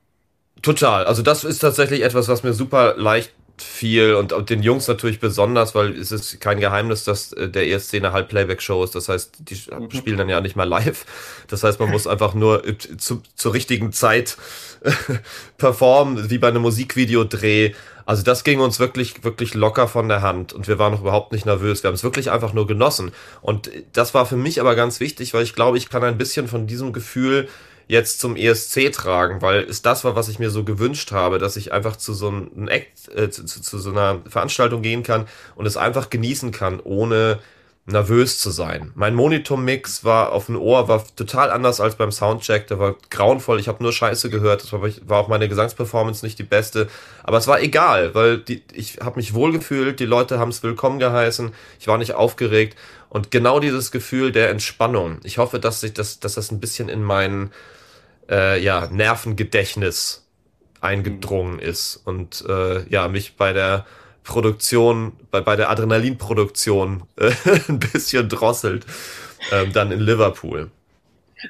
[0.63, 1.05] Total.
[1.05, 5.21] Also das ist tatsächlich etwas, was mir super leicht fiel und, und den Jungs natürlich
[5.21, 8.95] besonders, weil es ist kein Geheimnis, dass äh, der ESC eine Halb-Playback-Show ist.
[8.95, 9.91] Das heißt, die mhm.
[9.91, 11.05] spielen dann ja nicht mal live.
[11.49, 12.63] Das heißt, man muss einfach nur
[12.99, 14.37] zu, zur richtigen Zeit
[15.59, 17.75] performen, wie bei einem Musikvideodreh.
[18.07, 21.33] Also das ging uns wirklich, wirklich locker von der Hand und wir waren noch überhaupt
[21.33, 21.83] nicht nervös.
[21.83, 23.13] Wir haben es wirklich einfach nur genossen.
[23.43, 26.49] Und das war für mich aber ganz wichtig, weil ich glaube, ich kann ein bisschen
[26.49, 27.49] von diesem Gefühl
[27.89, 31.57] jetzt zum ESC tragen, weil es das war, was ich mir so gewünscht habe, dass
[31.57, 35.27] ich einfach zu so einem Act, äh, zu, zu, zu so einer Veranstaltung gehen kann
[35.57, 37.41] und es einfach genießen kann, ohne
[37.87, 38.93] nervös zu sein.
[38.95, 42.67] Mein Monitor-Mix war auf dem Ohr, war total anders als beim Soundcheck.
[42.67, 43.59] Der war grauenvoll.
[43.59, 44.63] Ich habe nur Scheiße gehört.
[44.63, 46.89] Das war, auch meine Gesangsperformance nicht die beste.
[47.23, 50.01] Aber es war egal, weil die, ich habe mich wohlgefühlt.
[50.01, 51.53] Die Leute haben es willkommen geheißen.
[51.81, 52.77] Ich war nicht aufgeregt.
[53.09, 55.21] Und genau dieses Gefühl der Entspannung.
[55.25, 57.51] Ich hoffe, dass sich das, dass das ein bisschen in meinen
[58.29, 60.27] äh, ja, Nervengedächtnis
[60.81, 63.87] eingedrungen ist und äh, ja, mich bei der
[64.23, 67.33] Produktion, bei, bei der Adrenalinproduktion äh,
[67.69, 68.87] ein bisschen drosselt,
[69.53, 70.71] ähm, dann in Liverpool.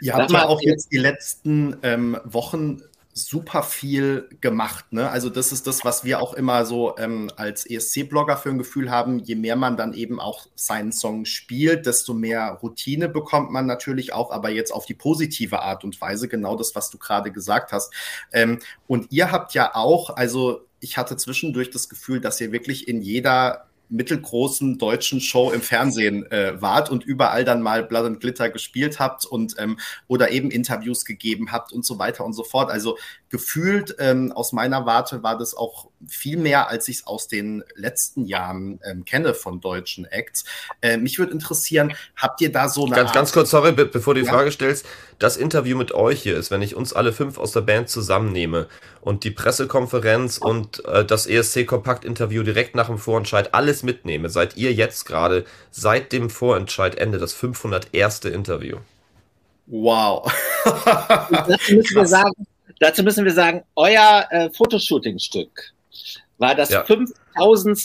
[0.00, 2.82] Ihr habt ja auch jetzt die letzten ähm, Wochen
[3.26, 4.92] super viel gemacht.
[4.92, 5.10] Ne?
[5.10, 8.90] Also das ist das, was wir auch immer so ähm, als ESC-Blogger für ein Gefühl
[8.90, 9.18] haben.
[9.18, 14.12] Je mehr man dann eben auch seinen Song spielt, desto mehr Routine bekommt man natürlich
[14.12, 17.72] auch, aber jetzt auf die positive Art und Weise, genau das, was du gerade gesagt
[17.72, 17.92] hast.
[18.32, 22.88] Ähm, und ihr habt ja auch, also ich hatte zwischendurch das Gefühl, dass ihr wirklich
[22.88, 28.20] in jeder mittelgroßen deutschen Show im Fernsehen äh, wart und überall dann mal Blood and
[28.20, 32.44] Glitter gespielt habt und ähm, oder eben Interviews gegeben habt und so weiter und so
[32.44, 32.70] fort.
[32.70, 32.98] Also
[33.28, 37.64] gefühlt ähm, aus meiner Warte war das auch viel mehr, als ich es aus den
[37.74, 40.44] letzten Jahren ähm, kenne von deutschen Acts.
[40.80, 43.86] Äh, mich würde interessieren, habt ihr da so eine ganz, Art ganz kurz, sorry, be
[43.86, 44.32] bevor du die ja?
[44.32, 44.86] Frage stellst,
[45.18, 48.68] das Interview mit euch hier ist, wenn ich uns alle fünf aus der Band zusammennehme
[49.00, 50.48] und die Pressekonferenz oh.
[50.48, 56.12] und äh, das ESC-Kompakt-Interview direkt nach dem Vorentscheid alles mitnehme, seid ihr jetzt gerade seit
[56.12, 58.20] dem Vorentscheidende das 501.
[58.26, 58.78] Interview.
[59.66, 60.32] Wow.
[60.64, 62.46] dazu, müssen wir sagen,
[62.80, 65.74] dazu müssen wir sagen, euer äh, Fotoshooting-Stück
[66.38, 66.84] war das ja.
[66.84, 67.78] 5000.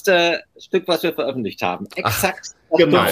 [0.60, 1.88] Stück, was wir veröffentlicht haben.
[1.96, 3.06] Exakt Genau.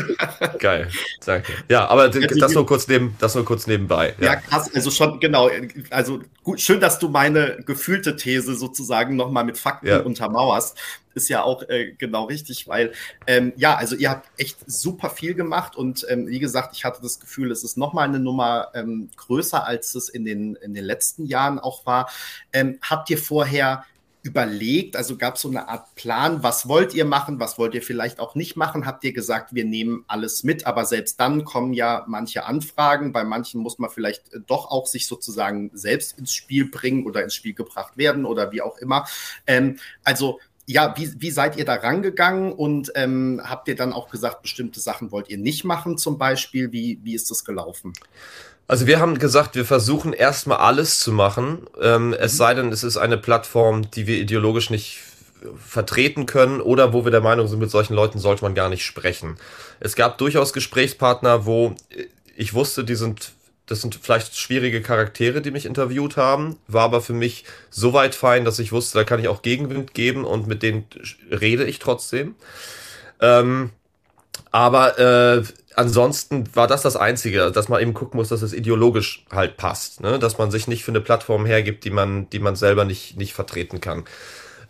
[0.58, 0.88] Geil,
[1.24, 1.52] danke.
[1.68, 4.14] Ja, aber das nur kurz, neben, das nur kurz nebenbei.
[4.18, 4.26] Ja.
[4.26, 5.50] ja, krass, also schon, genau.
[5.90, 10.00] Also gut, schön, dass du meine gefühlte These sozusagen nochmal mit Fakten ja.
[10.00, 10.78] untermauerst
[11.14, 12.92] ist ja auch äh, genau richtig, weil
[13.26, 17.02] ähm, ja, also ihr habt echt super viel gemacht und ähm, wie gesagt, ich hatte
[17.02, 20.84] das Gefühl, es ist nochmal eine Nummer ähm, größer, als es in den, in den
[20.84, 22.08] letzten Jahren auch war.
[22.52, 23.84] Ähm, habt ihr vorher
[24.22, 24.96] überlegt?
[24.96, 28.20] Also gab es so eine Art Plan, was wollt ihr machen, was wollt ihr vielleicht
[28.20, 28.86] auch nicht machen?
[28.86, 33.12] Habt ihr gesagt, wir nehmen alles mit, aber selbst dann kommen ja manche Anfragen.
[33.12, 37.22] Bei manchen muss man vielleicht äh, doch auch sich sozusagen selbst ins Spiel bringen oder
[37.22, 39.06] ins Spiel gebracht werden oder wie auch immer.
[39.46, 44.10] Ähm, also ja, wie, wie seid ihr da rangegangen und ähm, habt ihr dann auch
[44.10, 46.72] gesagt, bestimmte Sachen wollt ihr nicht machen zum Beispiel?
[46.72, 47.94] Wie, wie ist das gelaufen?
[48.68, 52.12] Also wir haben gesagt, wir versuchen erstmal alles zu machen, ähm, mhm.
[52.12, 55.00] es sei denn, es ist eine Plattform, die wir ideologisch nicht
[55.64, 58.84] vertreten können oder wo wir der Meinung sind, mit solchen Leuten sollte man gar nicht
[58.84, 59.38] sprechen.
[59.80, 61.74] Es gab durchaus Gesprächspartner, wo
[62.36, 63.32] ich wusste, die sind,
[63.66, 68.14] das sind vielleicht schwierige Charaktere, die mich interviewt haben, war aber für mich so weit
[68.14, 70.84] fein, dass ich wusste, da kann ich auch Gegenwind geben und mit denen
[71.30, 72.34] rede ich trotzdem.
[73.20, 73.70] Ähm,
[74.50, 75.42] aber äh,
[75.78, 80.00] ansonsten war das das Einzige, dass man eben gucken muss, dass es ideologisch halt passt,
[80.00, 80.18] ne?
[80.18, 83.32] dass man sich nicht für eine Plattform hergibt, die man, die man selber nicht, nicht
[83.32, 84.04] vertreten kann.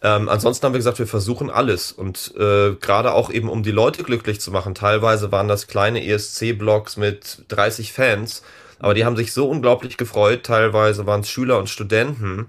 [0.02, 3.72] Ähm, ansonsten haben wir gesagt, wir versuchen alles und äh, gerade auch eben, um die
[3.72, 4.74] Leute glücklich zu machen.
[4.74, 8.42] Teilweise waren das kleine ESC-Blogs mit 30 Fans,
[8.78, 10.44] aber die haben sich so unglaublich gefreut.
[10.44, 12.48] Teilweise waren es Schüler und Studenten,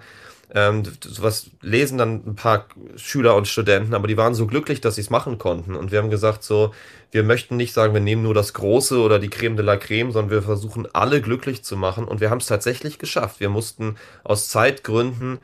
[0.54, 4.96] ähm, sowas lesen dann ein paar Schüler und Studenten, aber die waren so glücklich, dass
[4.96, 5.76] sie es machen konnten.
[5.76, 6.74] Und wir haben gesagt, so,
[7.12, 10.12] wir möchten nicht sagen, wir nehmen nur das Große oder die Creme de la Creme,
[10.12, 12.06] sondern wir versuchen alle glücklich zu machen.
[12.06, 13.40] Und wir haben es tatsächlich geschafft.
[13.40, 15.38] Wir mussten aus Zeitgründen,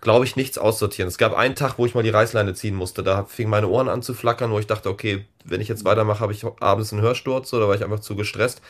[0.00, 1.08] glaube ich, nichts aussortieren.
[1.08, 3.02] Es gab einen Tag, wo ich mal die Reißleine ziehen musste.
[3.02, 6.20] Da fingen meine Ohren an zu flackern, wo ich dachte, okay, wenn ich jetzt weitermache,
[6.20, 8.62] habe ich abends einen Hörsturz oder war ich einfach zu gestresst.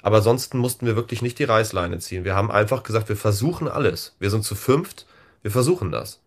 [0.00, 2.24] Aber ansonsten mussten wir wirklich nicht die Reißleine ziehen.
[2.24, 4.14] Wir haben einfach gesagt, wir versuchen alles.
[4.20, 5.04] Wir sind zu fünft
[5.48, 6.20] wir versuchen das.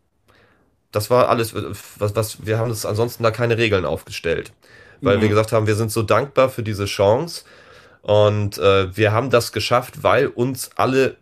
[0.92, 4.52] Das war alles, was, was, wir haben das ansonsten da keine Regeln aufgestellt.
[5.00, 5.22] Weil mhm.
[5.22, 7.44] wir gesagt haben, wir sind so dankbar für diese Chance
[8.02, 11.18] und äh, wir haben das geschafft, weil uns alle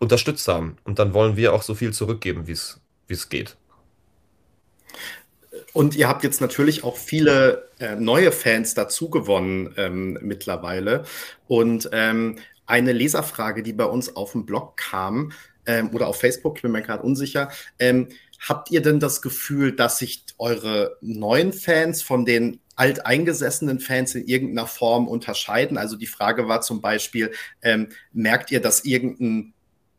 [0.00, 0.76] unterstützt haben.
[0.82, 3.56] Und dann wollen wir auch so viel zurückgeben, wie es wie es geht.
[5.72, 11.04] Und ihr habt jetzt natürlich auch viele äh, neue Fans dazu gewonnen ähm, mittlerweile.
[11.46, 15.30] Und ähm, eine Leserfrage, die bei uns auf dem Blog kam,
[15.66, 17.50] ähm, oder auf Facebook, ich bin mir gerade unsicher.
[17.78, 18.08] Ähm,
[18.46, 24.26] habt ihr denn das Gefühl, dass sich eure neuen Fans von den alteingesessenen Fans in
[24.26, 25.78] irgendeiner Form unterscheiden?
[25.78, 29.54] Also die Frage war zum Beispiel, ähm, merkt ihr, dass irgendein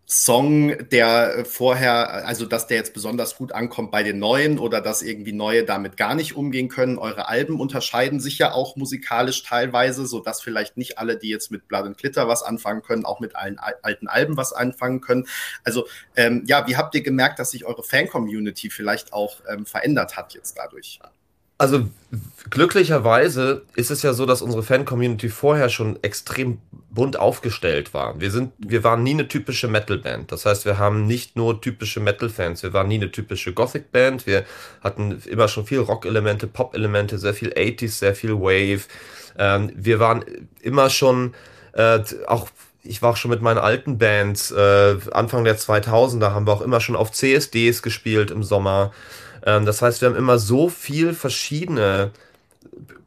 [0.10, 5.02] Song, der vorher, also dass der jetzt besonders gut ankommt bei den Neuen oder dass
[5.02, 6.98] irgendwie Neue damit gar nicht umgehen können.
[6.98, 11.52] Eure Alben unterscheiden sich ja auch musikalisch teilweise, so dass vielleicht nicht alle, die jetzt
[11.52, 15.28] mit Blood and Glitter was anfangen können, auch mit allen alten Alben was anfangen können.
[15.66, 20.16] Also ähm, ja, wie habt ihr gemerkt, dass sich eure Fan-Community vielleicht auch ähm, verändert
[20.16, 21.02] hat jetzt dadurch?
[21.58, 21.88] Also
[22.52, 26.60] glücklicherweise ist es ja so, dass unsere Fan-Community vorher schon extrem
[26.92, 28.20] bunt aufgestellt war.
[28.20, 30.32] Wir sind, wir waren nie eine typische Metal-Band.
[30.32, 32.62] Das heißt, wir haben nicht nur typische Metal-Fans.
[32.62, 34.28] Wir waren nie eine typische Gothic-Band.
[34.28, 34.46] Wir
[34.84, 38.84] hatten immer schon viel Rock-Elemente, Pop-Elemente, sehr viel 80s, sehr viel Wave.
[39.38, 40.24] Ähm, wir waren
[40.62, 41.34] immer schon
[41.74, 42.50] äh, auch
[42.90, 46.62] ich war auch schon mit meinen alten Bands, äh, Anfang der 2000er haben wir auch
[46.62, 48.94] immer schon auf CSDs gespielt im Sommer.
[49.48, 52.12] Ähm, das heißt, wir haben immer so viel verschiedene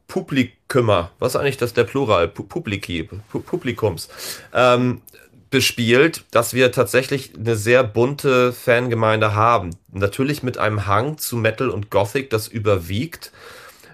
[0.08, 2.26] Publikümer, was eigentlich das der Plural?
[2.26, 4.08] Publiki, Publikums,
[4.52, 5.02] ähm,
[5.50, 9.70] bespielt, dass wir tatsächlich eine sehr bunte Fangemeinde haben.
[9.92, 13.32] Natürlich mit einem Hang zu Metal und Gothic, das überwiegt.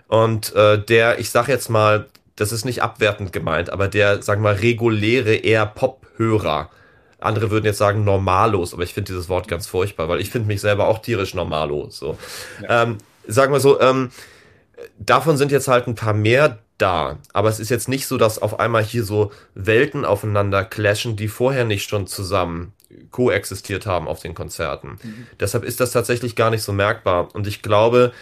[0.07, 2.07] Und äh, der, ich sag jetzt mal,
[2.37, 6.71] das ist nicht abwertend gemeint, aber der, sagen wir mal, reguläre, eher Pop-Hörer,
[7.27, 10.49] andere würden jetzt sagen normalos, aber ich finde dieses Wort ganz furchtbar, weil ich finde
[10.49, 11.89] mich selber auch tierisch normalo.
[11.91, 12.17] So.
[12.62, 12.85] Ja.
[12.85, 14.11] Ähm, sagen wir so, ähm,
[14.99, 17.19] davon sind jetzt halt ein paar mehr da.
[17.33, 21.29] Aber es ist jetzt nicht so, dass auf einmal hier so Welten aufeinander clashen, die
[21.29, 22.73] vorher nicht schon zusammen
[23.11, 24.99] koexistiert haben auf den Konzerten.
[25.03, 25.27] Mhm.
[25.41, 27.35] Deshalb ist das tatsächlich gar nicht so merkbar.
[27.35, 28.12] Und ich glaube,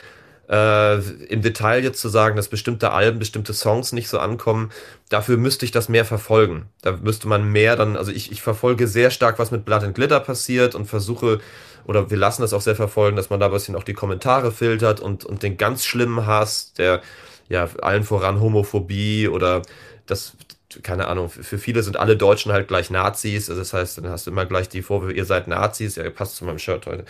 [0.48, 4.70] äh, im Detail jetzt zu sagen, dass bestimmte Alben, bestimmte Songs nicht so ankommen,
[5.08, 6.66] dafür müsste ich das mehr verfolgen.
[6.82, 9.94] Da müsste man mehr dann, also ich, ich verfolge sehr stark, was mit Blood and
[9.94, 11.40] Glitter passiert und versuche,
[11.86, 14.52] oder wir lassen das auch sehr verfolgen, dass man da ein bisschen auch die Kommentare
[14.52, 17.02] filtert und, und den ganz schlimmen Hass, der
[17.48, 19.62] ja allen voran Homophobie oder
[20.06, 20.36] das,
[20.82, 23.48] keine Ahnung, für viele sind alle Deutschen halt gleich Nazis.
[23.48, 26.36] Also das heißt, dann hast du immer gleich die Vorwürfe, ihr seid Nazis, ja, passt
[26.36, 27.04] zu meinem Shirt heute.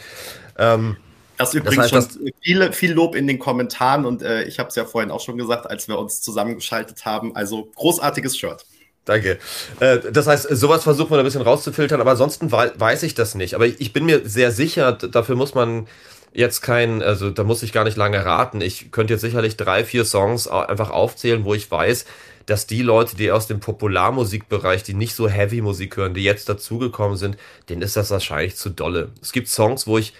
[0.58, 0.96] Ähm,
[1.36, 4.58] Das ist übrigens das heißt, schon viele, viel Lob in den Kommentaren und äh, ich
[4.58, 7.34] habe es ja vorhin auch schon gesagt, als wir uns zusammengeschaltet haben.
[7.34, 8.64] Also großartiges Shirt.
[9.04, 9.38] Danke.
[9.80, 13.54] Äh, das heißt, sowas versucht man ein bisschen rauszufiltern, aber ansonsten weiß ich das nicht.
[13.54, 15.86] Aber ich bin mir sehr sicher, dafür muss man
[16.32, 18.60] jetzt kein, also da muss ich gar nicht lange raten.
[18.60, 22.06] Ich könnte jetzt sicherlich drei, vier Songs einfach aufzählen, wo ich weiß,
[22.46, 26.48] dass die Leute, die aus dem Popularmusikbereich, die nicht so Heavy Musik hören, die jetzt
[26.48, 27.36] dazugekommen sind,
[27.68, 29.10] denen ist das wahrscheinlich zu dolle.
[29.22, 30.12] Es gibt Songs, wo ich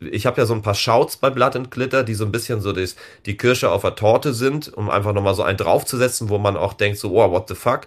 [0.00, 2.60] ich habe ja so ein paar Shouts bei Blood and Glitter, die so ein bisschen
[2.60, 6.38] so das, die Kirsche auf der Torte sind, um einfach nochmal so einen draufzusetzen, wo
[6.38, 7.82] man auch denkt, so, oh, what the fuck.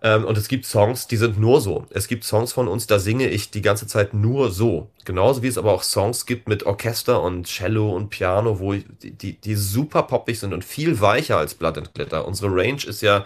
[0.00, 1.86] Ähm, und es gibt Songs, die sind nur so.
[1.90, 4.88] Es gibt Songs von uns, da singe ich die ganze Zeit nur so.
[5.04, 8.84] Genauso wie es aber auch Songs gibt mit Orchester und Cello und Piano, wo ich,
[9.02, 12.28] die, die super poppig sind und viel weicher als Blood and Glitter.
[12.28, 13.24] Unsere Range ist ja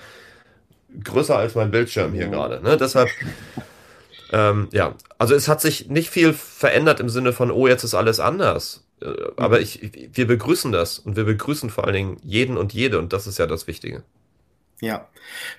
[1.02, 2.62] größer als mein Bildschirm hier gerade.
[2.62, 2.76] Ne?
[2.76, 3.10] Deshalb
[4.32, 7.94] ähm, ja, also es hat sich nicht viel verändert im Sinne von, oh, jetzt ist
[7.94, 8.84] alles anders.
[9.00, 9.62] Äh, aber mhm.
[9.62, 13.26] ich, wir begrüßen das und wir begrüßen vor allen Dingen jeden und jede und das
[13.26, 14.02] ist ja das Wichtige.
[14.80, 15.08] Ja,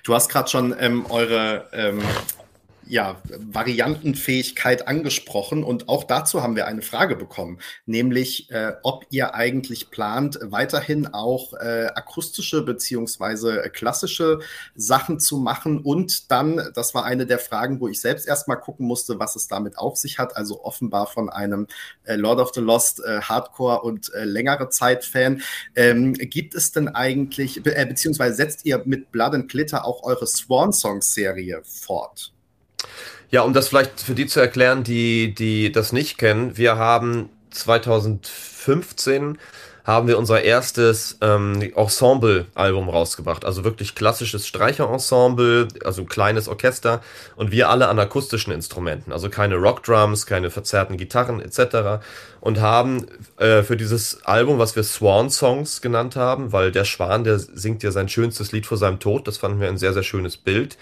[0.02, 2.02] du hast gerade schon ähm, eure ähm,
[2.86, 5.64] ja, Variantenfähigkeit angesprochen.
[5.64, 11.06] Und auch dazu haben wir eine Frage bekommen, nämlich äh, ob ihr eigentlich plant, weiterhin
[11.06, 14.40] auch äh, akustische beziehungsweise klassische
[14.74, 15.80] Sachen zu machen.
[15.80, 19.48] Und dann, das war eine der Fragen, wo ich selbst erstmal gucken musste, was es
[19.48, 21.66] damit auf sich hat, also offenbar von einem
[22.04, 25.42] äh, Lord of the Lost äh, Hardcore und äh, längere Zeit Fan,
[25.74, 30.02] ähm, gibt es denn eigentlich, be äh, beziehungsweise setzt ihr mit Blood and Glitter auch
[30.02, 32.33] eure Swan Songs Serie fort?
[33.30, 37.30] Ja, um das vielleicht für die zu erklären, die, die das nicht kennen, wir haben
[37.50, 39.38] 2015
[39.84, 43.44] haben wir unser erstes ähm, Ensemble-Album rausgebracht.
[43.44, 47.02] Also wirklich klassisches Streicherensemble, also ein kleines Orchester
[47.36, 49.12] und wir alle an akustischen Instrumenten.
[49.12, 52.02] Also keine Rockdrums, keine verzerrten Gitarren etc.
[52.40, 57.24] Und haben äh, für dieses Album, was wir Swan Songs genannt haben, weil der Schwan,
[57.24, 60.02] der singt ja sein schönstes Lied vor seinem Tod, das fanden wir ein sehr, sehr
[60.02, 60.78] schönes Bild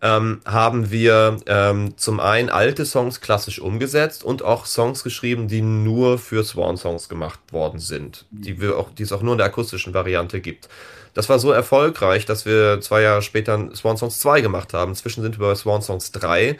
[0.00, 5.60] ähm, haben wir ähm, zum einen alte Songs klassisch umgesetzt und auch Songs geschrieben, die
[5.60, 9.48] nur für Swan-Songs gemacht worden sind, die, wir auch, die es auch nur in der
[9.48, 10.68] akustischen Variante gibt.
[11.14, 14.92] Das war so erfolgreich, dass wir zwei Jahre später Swan Songs 2 gemacht haben.
[14.92, 16.58] Inzwischen sind wir bei Swan Songs 3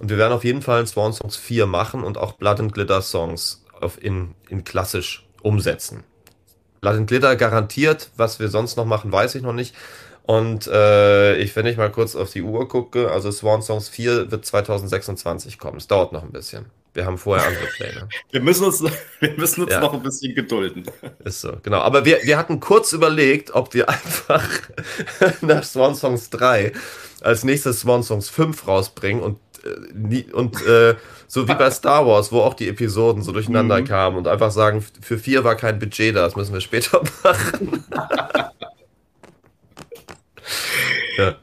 [0.00, 3.02] und wir werden auf jeden Fall Swan Songs 4 machen und auch Blood and Glitter
[3.02, 6.02] Songs auf in, in klassisch umsetzen.
[6.80, 9.74] Blood and Glitter garantiert, was wir sonst noch machen, weiß ich noch nicht.
[10.24, 14.30] Und äh, ich, wenn ich mal kurz auf die Uhr gucke, also Swan Songs 4
[14.30, 15.78] wird 2026 kommen.
[15.78, 16.66] Es dauert noch ein bisschen.
[16.94, 18.08] Wir haben vorher andere Pläne.
[18.30, 19.80] wir müssen uns, wir müssen uns ja.
[19.80, 20.84] noch ein bisschen gedulden.
[21.24, 21.78] Ist so, genau.
[21.78, 24.48] Aber wir, wir hatten kurz überlegt, ob wir einfach
[25.40, 26.72] nach Swan Songs 3
[27.22, 30.94] als nächstes Swan Songs 5 rausbringen und, äh, und äh,
[31.26, 33.86] so wie bei Star Wars, wo auch die Episoden so durcheinander mhm.
[33.86, 37.84] kamen und einfach sagen, für vier war kein Budget da, das müssen wir später machen.
[41.16, 41.36] Ja.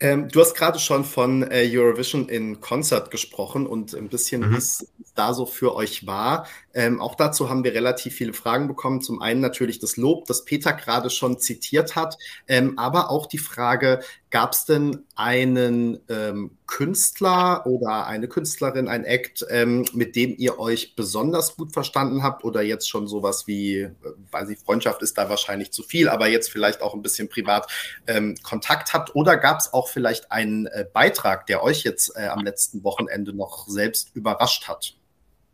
[0.00, 4.54] Ähm, du hast gerade schon von äh, Eurovision in Concert gesprochen und ein bisschen, mhm.
[4.54, 6.46] wie es da so für euch war.
[6.78, 9.00] Ähm, auch dazu haben wir relativ viele Fragen bekommen.
[9.00, 13.38] Zum einen natürlich das Lob, das Peter gerade schon zitiert hat, ähm, aber auch die
[13.38, 13.98] Frage,
[14.30, 20.60] gab es denn einen ähm, Künstler oder eine Künstlerin, ein Act, ähm, mit dem ihr
[20.60, 23.90] euch besonders gut verstanden habt oder jetzt schon sowas wie, äh,
[24.30, 27.68] weiß ich, Freundschaft ist da wahrscheinlich zu viel, aber jetzt vielleicht auch ein bisschen privat
[28.06, 32.28] ähm, Kontakt habt oder gab es auch vielleicht einen äh, Beitrag, der euch jetzt äh,
[32.28, 34.97] am letzten Wochenende noch selbst überrascht hat?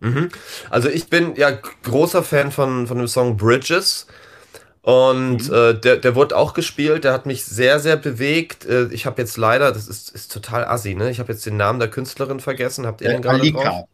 [0.05, 0.29] Mhm.
[0.71, 4.07] Also ich bin ja großer Fan von, von dem Song Bridges.
[4.83, 5.55] Und mhm.
[5.55, 8.67] äh, der, der wurde auch gespielt, der hat mich sehr, sehr bewegt.
[8.67, 11.11] Äh, ich habe jetzt leider, das ist, ist total assi, ne?
[11.11, 12.85] Ich habe jetzt den Namen der Künstlerin vergessen.
[12.85, 13.87] Habt ihr den gerade drauf?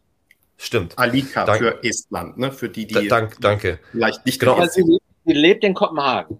[0.57, 0.97] Stimmt.
[0.97, 1.59] Alika Dank.
[1.59, 2.51] für Estland, ne?
[2.51, 3.79] Für die, die Dank, danke.
[3.91, 4.63] vielleicht nicht genau.
[4.67, 6.39] Sie, sie lebt in Kopenhagen.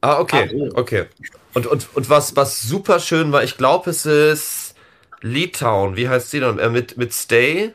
[0.00, 1.04] Ah, okay, ah, okay.
[1.52, 4.74] Und, und, und was, was super schön war, ich glaube, es ist
[5.20, 5.96] Litauen.
[5.96, 6.58] Wie heißt sie denn?
[6.58, 7.74] Äh, mit, mit Stay?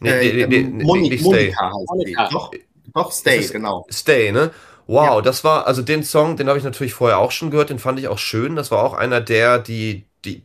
[0.00, 1.54] Nee, äh, nee, nee, Moni nicht Stay.
[1.54, 2.16] Monika heißt sie.
[2.32, 2.50] Doch,
[2.94, 3.86] doch Stay, genau.
[3.90, 4.50] Stay, ne?
[4.86, 5.20] Wow, ja.
[5.20, 7.98] das war, also den Song, den habe ich natürlich vorher auch schon gehört, den fand
[8.00, 8.56] ich auch schön.
[8.56, 10.42] Das war auch einer der, die, die,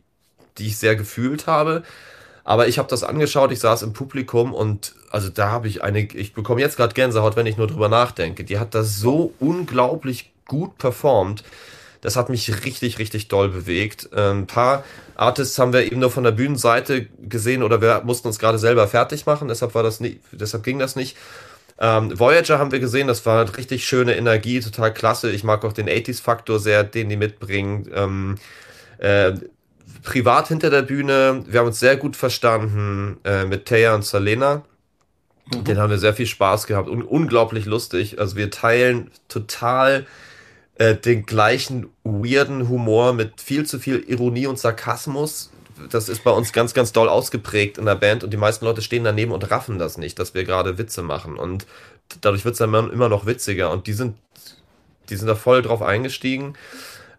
[0.58, 1.82] die ich sehr gefühlt habe.
[2.44, 6.02] Aber ich habe das angeschaut, ich saß im Publikum und also da habe ich eine,
[6.02, 8.44] ich bekomme jetzt gerade Gänsehaut, wenn ich nur drüber nachdenke.
[8.44, 11.42] Die hat das so unglaublich gut performt.
[12.00, 14.08] Das hat mich richtig, richtig doll bewegt.
[14.14, 14.84] Ähm, ein paar
[15.16, 18.86] Artists haben wir eben nur von der Bühnenseite gesehen oder wir mussten uns gerade selber
[18.88, 21.16] fertig machen, deshalb war das nicht, deshalb ging das nicht.
[21.78, 25.30] Ähm, Voyager haben wir gesehen, das war richtig schöne Energie, total klasse.
[25.30, 27.90] Ich mag auch den 80s-Faktor sehr, den die mitbringen.
[27.94, 28.36] Ähm,
[28.98, 29.32] äh,
[30.02, 34.62] privat hinter der Bühne, wir haben uns sehr gut verstanden äh, mit Taya und Selena.
[35.52, 35.64] Mhm.
[35.64, 38.18] Den haben wir sehr viel Spaß gehabt und unglaublich lustig.
[38.18, 40.06] Also wir teilen total
[40.78, 45.50] äh, den gleichen weirden Humor mit viel zu viel Ironie und Sarkasmus.
[45.90, 48.82] Das ist bei uns ganz, ganz doll ausgeprägt in der Band und die meisten Leute
[48.82, 51.36] stehen daneben und raffen das nicht, dass wir gerade Witze machen.
[51.36, 51.66] Und
[52.20, 54.16] dadurch wird es dann immer noch witziger und die sind,
[55.08, 56.54] die sind da voll drauf eingestiegen.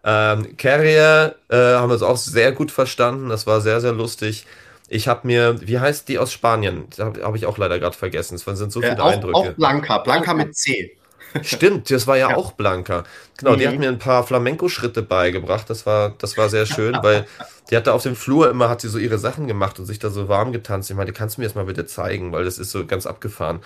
[0.04, 3.28] Ähm, Carrier äh, haben wir es auch sehr gut verstanden.
[3.28, 4.46] Das war sehr, sehr lustig.
[4.88, 6.86] Ich habe mir, wie heißt die aus Spanien?
[6.98, 8.36] Habe hab ich auch leider gerade vergessen.
[8.36, 9.36] Es sind so äh, viele äh, auch, Eindrücke.
[9.36, 10.97] Auch Blanca, Blanca mit C.
[11.42, 12.36] Stimmt, das war ja, ja.
[12.36, 13.04] auch Blanca.
[13.36, 13.58] Genau, mhm.
[13.58, 15.68] die hat mir ein paar Flamenco-Schritte beigebracht.
[15.70, 17.26] Das war, das war sehr schön, weil
[17.70, 19.98] die hat da auf dem Flur immer, hat sie so ihre Sachen gemacht und sich
[19.98, 20.90] da so warm getanzt.
[20.90, 23.60] Ich meine, kannst du mir das mal bitte zeigen, weil das ist so ganz abgefahren.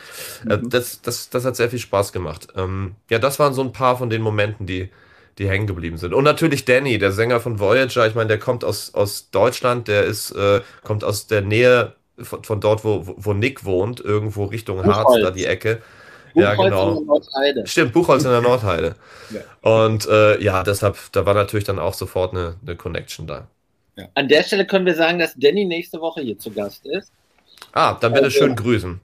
[0.49, 0.71] Äh, mhm.
[0.71, 2.49] das, das, das hat sehr viel Spaß gemacht.
[2.57, 4.91] Ähm, ja, das waren so ein paar von den Momenten, die,
[5.39, 6.15] die hängen geblieben sind.
[6.15, 8.07] Und natürlich Danny, der Sänger von Voyager.
[8.07, 12.45] Ich meine, der kommt aus, aus Deutschland, der ist, äh, kommt aus der Nähe von,
[12.45, 14.85] von dort, wo, wo Nick wohnt, irgendwo Richtung.
[14.85, 15.81] Harz, da die Ecke.
[16.35, 16.89] Buchholz ja, genau.
[16.89, 17.67] In der Nordheide.
[17.67, 18.95] Stimmt, Buchholz in der Nordheide.
[19.31, 19.41] ja.
[19.85, 23.49] Und äh, ja, deshalb, da war natürlich dann auch sofort eine, eine Connection da.
[23.97, 24.09] Ja.
[24.15, 27.13] An der Stelle können wir sagen, dass Danny nächste Woche hier zu Gast ist.
[27.73, 29.01] Ah, dann bitte also, schön grüßen.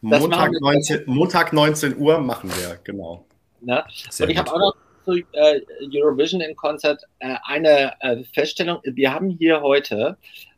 [0.00, 3.24] Montag 19, Montag 19 Uhr machen wir, genau.
[3.60, 3.86] Na?
[4.20, 5.60] Und ich habe auch noch zu äh,
[5.94, 8.78] Eurovision in Concert äh, eine äh, Feststellung.
[8.82, 10.16] Wir haben hier heute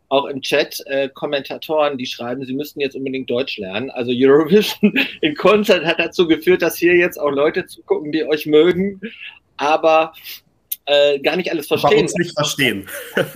[0.09, 3.91] auch im Chat äh, Kommentatoren, die schreiben, sie müssten jetzt unbedingt Deutsch lernen.
[3.91, 8.47] Also Eurovision in Concert hat dazu geführt, dass hier jetzt auch Leute zugucken, die euch
[8.47, 9.01] mögen,
[9.57, 10.13] aber
[10.87, 11.93] äh, gar nicht alles verstehen.
[11.93, 12.87] Aber uns nicht verstehen.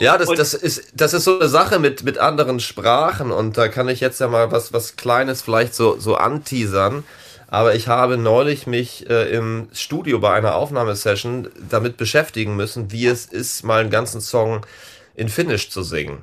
[0.00, 3.68] ja, das, das, ist, das ist so eine Sache mit, mit anderen Sprachen und da
[3.68, 7.04] kann ich jetzt ja mal was, was Kleines vielleicht so, so anteasern.
[7.48, 13.06] Aber ich habe neulich mich äh, im Studio bei einer Aufnahmesession damit beschäftigen müssen, wie
[13.06, 14.66] es ist, mal einen ganzen Song
[15.14, 16.22] in Finnisch zu singen.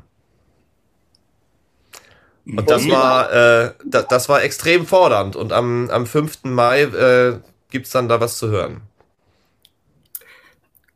[2.45, 5.35] Und das war, äh, da, das war extrem fordernd.
[5.35, 6.43] Und am, am 5.
[6.43, 8.81] Mai äh, gibt es dann da was zu hören.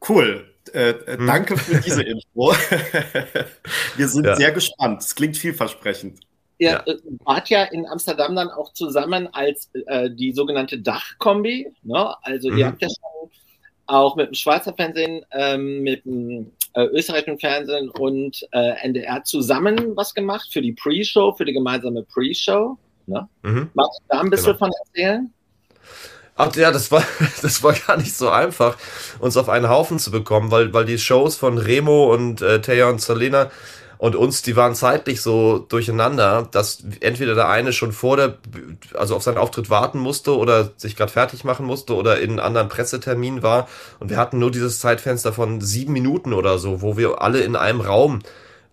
[0.07, 0.51] Cool.
[0.73, 1.27] Äh, äh hm.
[1.27, 2.53] Danke für diese Info.
[3.95, 4.35] Wir sind ja.
[4.35, 5.01] sehr gespannt.
[5.01, 6.19] Es klingt vielversprechend.
[6.57, 6.83] Ihr ja.
[6.85, 11.71] Äh, wart ja in Amsterdam dann auch zusammen als äh, die sogenannte Dachkombi.
[11.83, 12.15] Ne?
[12.23, 12.57] Also mhm.
[12.57, 13.29] ihr habt ja schon
[13.87, 19.95] auch mit dem Schweizer Fernsehen, ähm, mit dem äh, österreichischen Fernsehen und äh, NDR zusammen
[19.95, 22.77] was gemacht für die Pre-Show, für die gemeinsame Pre-Show.
[23.07, 23.27] Ne?
[23.43, 23.69] Mhm.
[23.73, 24.57] Magst du da ein bisschen genau.
[24.57, 25.33] von erzählen?
[26.37, 27.03] Ach ja, das war,
[27.41, 28.77] das war gar nicht so einfach,
[29.19, 32.89] uns auf einen Haufen zu bekommen, weil, weil die Shows von Remo und äh, Thea
[32.89, 33.51] und Selena
[34.05, 38.37] und uns, die waren zeitlich so durcheinander, dass entweder der eine schon vor der,
[38.93, 42.39] also auf seinen Auftritt warten musste oder sich gerade fertig machen musste oder in einem
[42.39, 43.67] anderen Pressetermin war.
[43.99, 47.55] Und wir hatten nur dieses Zeitfenster von sieben Minuten oder so, wo wir alle in
[47.55, 48.19] einem Raum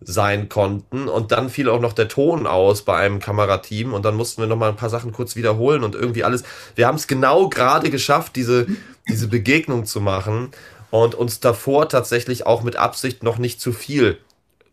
[0.02, 1.08] sein konnten.
[1.08, 4.48] Und dann fiel auch noch der Ton aus bei einem Kamerateam und dann mussten wir
[4.48, 6.44] noch mal ein paar Sachen kurz wiederholen und irgendwie alles.
[6.74, 8.66] Wir haben es genau gerade geschafft, diese,
[9.08, 10.50] diese Begegnung zu machen
[10.90, 14.18] und uns davor tatsächlich auch mit Absicht noch nicht zu viel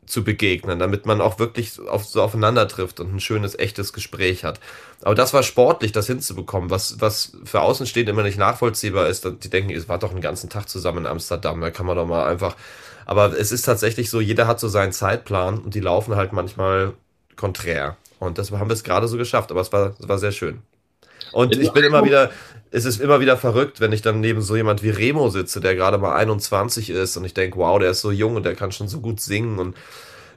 [0.09, 4.43] zu begegnen, damit man auch wirklich auf, so aufeinander trifft und ein schönes, echtes Gespräch
[4.43, 4.59] hat.
[5.03, 9.25] Aber das war sportlich, das hinzubekommen, was, was für Außenstehende immer nicht nachvollziehbar ist.
[9.25, 12.07] Die denken, es war doch einen ganzen Tag zusammen in Amsterdam, da kann man doch
[12.07, 12.55] mal einfach.
[13.05, 16.93] Aber es ist tatsächlich so, jeder hat so seinen Zeitplan und die laufen halt manchmal
[17.35, 17.95] konträr.
[18.19, 20.61] Und das haben wir es gerade so geschafft, aber es war, es war sehr schön.
[21.31, 22.31] Und ich bin immer wieder,
[22.71, 25.75] es ist immer wieder verrückt, wenn ich dann neben so jemand wie Remo sitze, der
[25.75, 28.71] gerade mal 21 ist und ich denke, wow, der ist so jung und der kann
[28.71, 29.57] schon so gut singen.
[29.57, 29.75] Und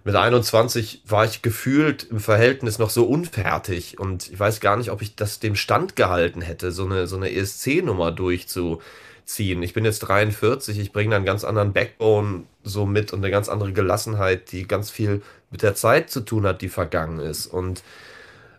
[0.04, 3.98] mit 21 war ich gefühlt im Verhältnis noch so unfertig.
[3.98, 7.16] Und ich weiß gar nicht, ob ich das dem Stand gehalten hätte, so eine, so
[7.16, 9.62] eine ESC-Nummer durchzuziehen.
[9.62, 13.50] Ich bin jetzt 43, ich bringe einen ganz anderen Backbone so mit und eine ganz
[13.50, 17.46] andere Gelassenheit, die ganz viel mit der Zeit zu tun hat, die vergangen ist.
[17.46, 17.82] Und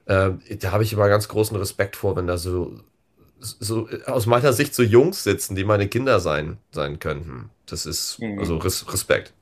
[0.05, 2.75] äh, da habe ich immer ganz großen Respekt vor, wenn da so,
[3.43, 7.49] so aus meiner Sicht so Jungs sitzen, die meine Kinder sein, sein könnten.
[7.65, 8.39] Das ist mhm.
[8.39, 9.33] also Res Respekt.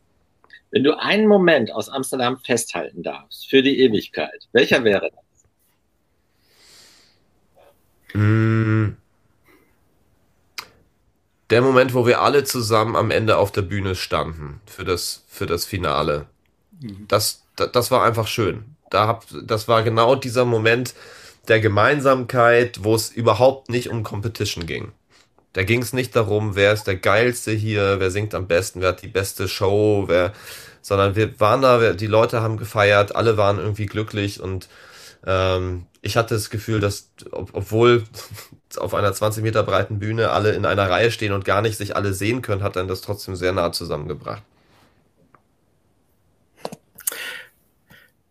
[0.71, 5.23] Wenn du einen Moment aus Amsterdam festhalten darfst für die Ewigkeit, welcher wäre das?
[8.13, 8.95] Mm.
[11.49, 15.45] Der Moment, wo wir alle zusammen am Ende auf der Bühne standen für das, für
[15.45, 16.27] das Finale.
[16.79, 17.05] Mhm.
[17.09, 20.93] Das, das, das war einfach schön da hab, das war genau dieser Moment
[21.47, 24.91] der Gemeinsamkeit, wo es überhaupt nicht um Competition ging.
[25.53, 28.89] Da ging es nicht darum, wer ist der geilste hier, wer singt am besten, wer
[28.89, 30.33] hat die beste Show, wer,
[30.81, 34.69] sondern wir waren da, die Leute haben gefeiert, alle waren irgendwie glücklich und
[35.25, 38.03] ähm, ich hatte das Gefühl, dass ob, obwohl
[38.77, 41.95] auf einer 20 Meter breiten Bühne alle in einer Reihe stehen und gar nicht sich
[41.95, 44.43] alle sehen können, hat dann das trotzdem sehr nah zusammengebracht.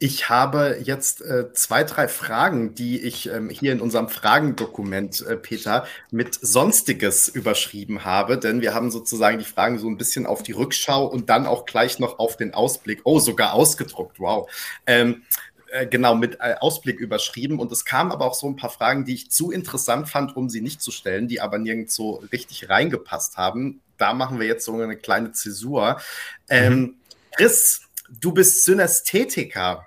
[0.03, 5.37] Ich habe jetzt äh, zwei, drei Fragen, die ich ähm, hier in unserem Fragendokument, äh,
[5.37, 10.43] Peter, mit Sonstiges überschrieben habe, denn wir haben sozusagen die Fragen so ein bisschen auf
[10.43, 13.03] die Rückschau und dann auch gleich noch auf den Ausblick.
[13.05, 14.51] Oh, sogar ausgedruckt, wow.
[14.87, 15.23] Ähm,
[15.71, 17.59] äh, genau, mit äh, Ausblick überschrieben.
[17.59, 20.49] Und es kamen aber auch so ein paar Fragen, die ich zu interessant fand, um
[20.49, 23.83] sie nicht zu stellen, die aber nirgends so richtig reingepasst haben.
[23.99, 26.01] Da machen wir jetzt so eine kleine Zäsur.
[26.49, 26.95] Ähm, mhm.
[27.37, 29.87] Chris, du bist Synästhetiker.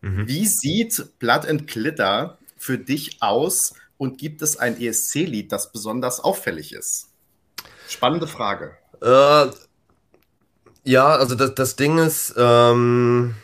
[0.00, 0.28] Mhm.
[0.28, 6.20] Wie sieht Blood and Glitter für dich aus und gibt es ein ESC-Lied, das besonders
[6.20, 7.08] auffällig ist?
[7.88, 8.76] Spannende Frage.
[9.00, 9.50] Äh,
[10.84, 13.34] ja, also das, das Ding ist, ähm,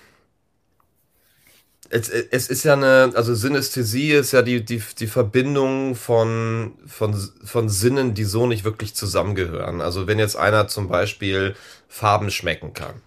[1.91, 7.15] es, es ist ja eine, also Synästhesie ist ja die, die, die Verbindung von, von,
[7.45, 9.81] von Sinnen, die so nicht wirklich zusammengehören.
[9.81, 11.55] Also wenn jetzt einer zum Beispiel
[11.89, 13.01] Farben schmecken kann,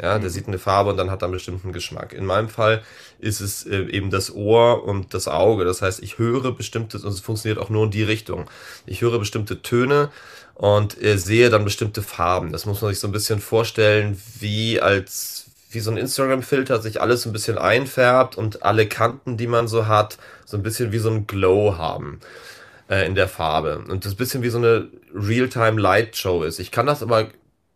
[0.00, 0.32] ja, der mhm.
[0.32, 2.12] sieht eine Farbe und dann hat er einen bestimmten Geschmack.
[2.12, 2.82] In meinem Fall
[3.18, 5.64] ist es äh, eben das Ohr und das Auge.
[5.64, 8.48] Das heißt, ich höre bestimmte, und es funktioniert auch nur in die Richtung.
[8.86, 10.10] Ich höre bestimmte Töne
[10.54, 12.52] und äh, sehe dann bestimmte Farben.
[12.52, 17.00] Das muss man sich so ein bisschen vorstellen, wie als, wie so ein Instagram-Filter sich
[17.00, 20.98] alles ein bisschen einfärbt und alle Kanten, die man so hat, so ein bisschen wie
[20.98, 22.20] so ein Glow haben
[22.88, 23.84] äh, in der Farbe.
[23.88, 26.60] Und das ein bisschen wie so eine Real-Time-Light-Show ist.
[26.60, 27.28] Ich kann das aber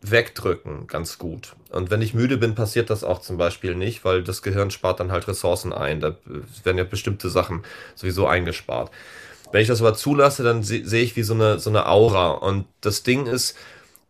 [0.03, 1.55] wegdrücken ganz gut.
[1.73, 5.01] Und wenn ich müde bin, passiert das auch zum Beispiel nicht, weil das Gehirn spart
[5.01, 6.01] dann halt Ressourcen ein.
[6.01, 6.17] Da
[6.65, 7.63] werden ja bestimmte Sachen
[7.95, 8.91] sowieso eingespart.
[9.53, 12.31] Wenn ich das aber zulasse, dann sehe seh ich wie so eine, so eine Aura.
[12.31, 13.57] Und das Ding ist,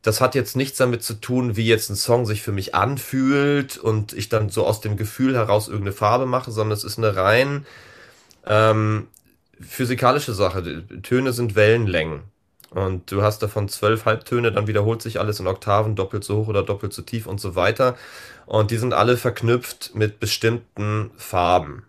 [0.02, 3.78] das hat jetzt nichts damit zu tun, wie jetzt ein Song sich für mich anfühlt
[3.78, 7.14] und ich dann so aus dem Gefühl heraus irgendeine Farbe mache, sondern es ist eine
[7.14, 7.64] rein
[8.46, 9.06] ähm,
[9.60, 10.84] physikalische Sache.
[11.02, 12.31] Töne sind Wellenlängen.
[12.74, 16.48] Und du hast davon zwölf Halbtöne, dann wiederholt sich alles in Oktaven, doppelt so hoch
[16.48, 17.96] oder doppelt so tief und so weiter.
[18.46, 21.84] Und die sind alle verknüpft mit bestimmten Farben.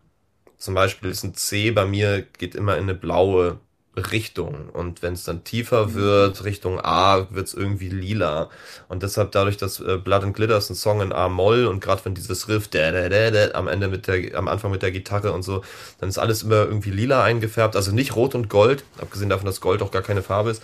[0.58, 3.60] Zum Beispiel ist ein C bei mir, geht immer in eine blaue
[3.96, 4.70] Richtung.
[4.72, 5.94] Und wenn es dann tiefer mhm.
[5.96, 8.50] wird, Richtung A, wird es irgendwie lila.
[8.88, 12.04] Und deshalb dadurch, dass äh, Blood and Glitter ist ein Song in A-Moll und gerade
[12.06, 14.92] wenn dieses Riff da, da, da, da, am Ende mit der, am Anfang mit der
[14.92, 15.64] Gitarre und so,
[16.00, 17.76] dann ist alles immer irgendwie lila eingefärbt.
[17.76, 20.64] Also nicht rot und gold, abgesehen davon, dass Gold auch gar keine Farbe ist.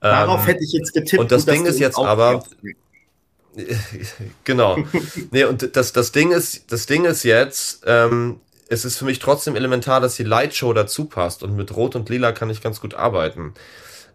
[0.00, 1.20] Darauf ähm, hätte ich jetzt getippt.
[1.20, 2.44] Und das Ding ist jetzt aber.
[4.44, 4.78] genau.
[5.30, 8.40] nee, und das, das Ding ist, das Ding ist jetzt, ähm,
[8.72, 12.08] es ist für mich trotzdem elementar, dass die Lightshow dazu passt und mit Rot und
[12.08, 13.52] Lila kann ich ganz gut arbeiten.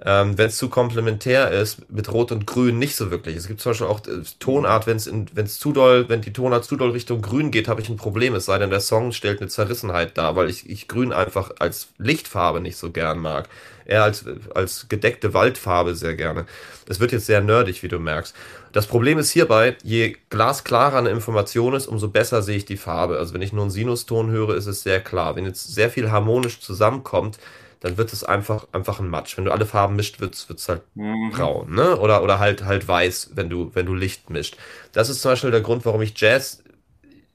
[0.04, 3.36] Ähm, wenn es zu komplementär ist, mit Rot und Grün nicht so wirklich.
[3.36, 6.76] Es gibt zum Beispiel auch äh, Tonart, wenn es zu doll, wenn die Tonart zu
[6.76, 8.36] doll Richtung Grün geht, habe ich ein Problem.
[8.36, 11.90] Es sei denn, der Song stellt eine Zerrissenheit dar, weil ich, ich Grün einfach als
[11.98, 13.50] Lichtfarbe nicht so gern mag.
[13.88, 16.46] Eher als, als gedeckte Waldfarbe sehr gerne.
[16.90, 18.36] Es wird jetzt sehr nerdig, wie du merkst.
[18.74, 23.18] Das Problem ist hierbei, je glasklarer eine Information ist, umso besser sehe ich die Farbe.
[23.18, 25.36] Also wenn ich nur einen Sinuston höre, ist es sehr klar.
[25.36, 27.40] Wenn jetzt sehr viel harmonisch zusammenkommt,
[27.80, 29.38] dann wird es einfach, einfach ein Matsch.
[29.38, 31.32] Wenn du alle Farben mischt, wird es halt mhm.
[31.32, 31.98] braun, ne?
[31.98, 34.58] Oder, oder halt, halt weiß, wenn du, wenn du Licht mischt.
[34.92, 36.64] Das ist zum Beispiel der Grund, warum ich Jazz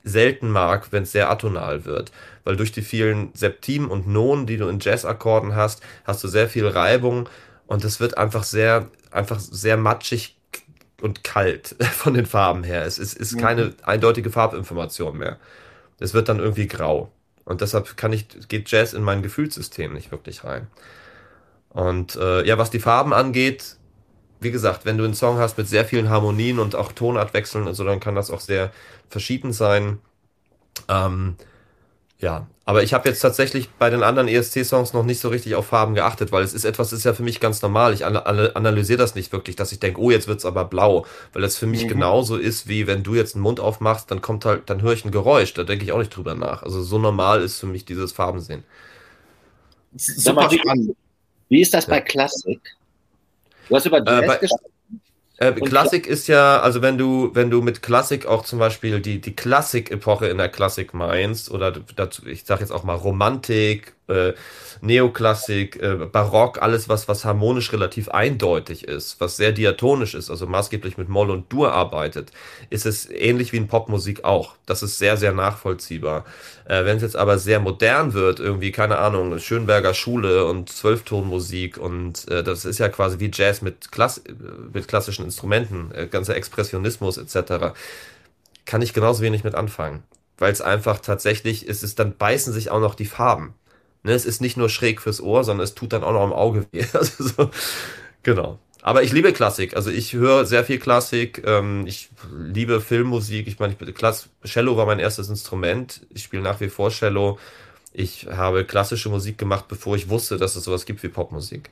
[0.05, 2.11] selten mag, wenn es sehr atonal wird.
[2.45, 6.49] Weil durch die vielen Septimen und Nonen, die du in Jazzakkorden hast, hast du sehr
[6.49, 7.29] viel Reibung
[7.67, 10.37] und es wird einfach sehr, einfach sehr matschig
[11.01, 12.85] und kalt von den Farben her.
[12.85, 13.75] Es ist, ist keine mhm.
[13.83, 15.39] eindeutige Farbinformation mehr.
[15.99, 17.13] Es wird dann irgendwie grau.
[17.45, 20.69] Und deshalb kann ich, geht Jazz in mein Gefühlssystem nicht wirklich rein.
[21.71, 23.77] Und äh, ja, was die Farben angeht,
[24.41, 27.75] wie gesagt, wenn du einen Song hast mit sehr vielen Harmonien und auch Tonartwechseln und
[27.75, 28.73] so, dann kann das auch sehr
[29.09, 29.99] verschieden sein.
[30.89, 31.37] Ähm,
[32.23, 35.67] ja, aber ich habe jetzt tatsächlich bei den anderen ESC-Songs noch nicht so richtig auf
[35.67, 37.93] Farben geachtet, weil es ist etwas, das ist ja für mich ganz normal.
[37.93, 41.59] Ich analysiere das nicht wirklich, dass ich denke, oh, jetzt wird's aber blau, weil das
[41.59, 41.89] für mich mhm.
[41.89, 45.05] genauso ist, wie wenn du jetzt einen Mund aufmachst, dann kommt halt, dann höre ich
[45.05, 46.63] ein Geräusch, da denke ich auch nicht drüber nach.
[46.63, 48.63] Also so normal ist für mich dieses Farbensehen.
[49.97, 50.97] Super spannend.
[51.49, 51.95] Wie ist das ja.
[51.95, 52.61] bei Klassik?
[53.69, 54.72] Du hast über äh, Jazz äh, bei,
[55.49, 59.21] äh, Klassik ist ja, also wenn du, wenn du mit Klassik auch zum Beispiel die,
[59.21, 64.35] die Klassik-Epoche in der Klassik meinst, oder dazu, ich sag jetzt auch mal Romantik, äh,
[64.85, 70.49] Neoklassik, äh, Barock, alles was, was harmonisch relativ eindeutig ist, was sehr diatonisch ist, also
[70.49, 72.33] maßgeblich mit Moll und Dur arbeitet,
[72.69, 74.57] ist es ähnlich wie in Popmusik auch.
[74.67, 76.25] Das ist sehr, sehr nachvollziehbar.
[76.65, 81.79] Äh, Wenn es jetzt aber sehr modern wird, irgendwie, keine Ahnung, Schönberger Schule und Zwölftonmusik
[81.79, 84.23] und äh, das ist ja quasi wie Jazz mit, Klass
[84.73, 87.73] mit klassischen Instrumenten, äh, ganzer Expressionismus etc.,
[88.65, 90.03] kann ich genauso wenig mit anfangen.
[90.39, 93.55] Weil es einfach tatsächlich ist, es dann beißen sich auch noch die Farben.
[94.05, 96.33] Ne, es ist nicht nur schräg fürs Ohr, sondern es tut dann auch noch im
[96.33, 96.85] Auge weh.
[96.93, 97.51] Also so,
[98.23, 98.59] genau.
[98.83, 99.77] Aber ich liebe Klassik.
[99.77, 101.43] Also ich höre sehr viel Klassik.
[101.47, 103.47] Ähm, ich liebe Filmmusik.
[103.47, 106.01] Ich meine, ich Klass Cello war mein erstes Instrument.
[106.11, 107.39] Ich spiele nach wie vor Cello.
[107.93, 111.71] Ich habe klassische Musik gemacht, bevor ich wusste, dass es sowas gibt wie Popmusik.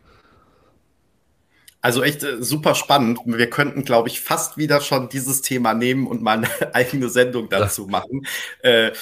[1.82, 3.20] Also echt äh, super spannend.
[3.24, 7.48] Wir könnten, glaube ich, fast wieder schon dieses Thema nehmen und mal eine eigene Sendung
[7.48, 8.26] dazu machen.
[8.62, 8.92] Äh,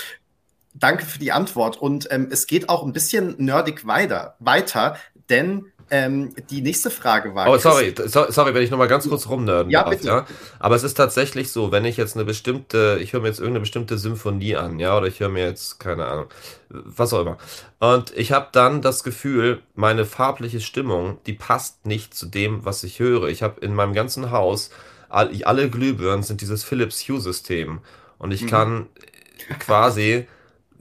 [0.78, 1.76] danke für die Antwort.
[1.76, 4.96] Und ähm, es geht auch ein bisschen nerdig weiter, weiter
[5.28, 7.48] denn ähm, die nächste Frage war.
[7.48, 9.90] Oh, sorry, so, sorry, wenn ich noch mal ganz kurz rumnörden ja, darf.
[9.90, 10.08] Bitte.
[10.08, 10.26] Ja,
[10.58, 13.60] aber es ist tatsächlich so, wenn ich jetzt eine bestimmte, ich höre mir jetzt irgendeine
[13.60, 16.26] bestimmte Symphonie an, ja, oder ich höre mir jetzt keine Ahnung,
[16.68, 17.38] was auch immer,
[17.78, 22.82] und ich habe dann das Gefühl, meine farbliche Stimmung, die passt nicht zu dem, was
[22.84, 23.28] ich höre.
[23.28, 24.70] Ich habe in meinem ganzen Haus
[25.08, 27.80] alle Glühbirnen sind dieses Philips Hue System
[28.18, 28.48] und ich mhm.
[28.48, 28.86] kann
[29.58, 30.26] quasi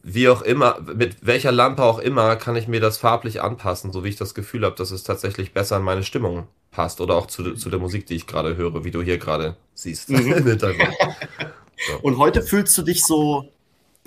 [0.10, 4.06] wie auch immer, mit welcher Lampe auch immer, kann ich mir das farblich anpassen, so
[4.06, 7.28] wie ich das Gefühl habe, dass es tatsächlich besser in meine Stimmung passt oder auch
[7.28, 10.10] zu, zu der Musik, die ich gerade höre, wie du hier gerade siehst.
[10.10, 10.60] Mhm.
[10.60, 10.68] so.
[12.02, 13.52] Und heute fühlst du dich so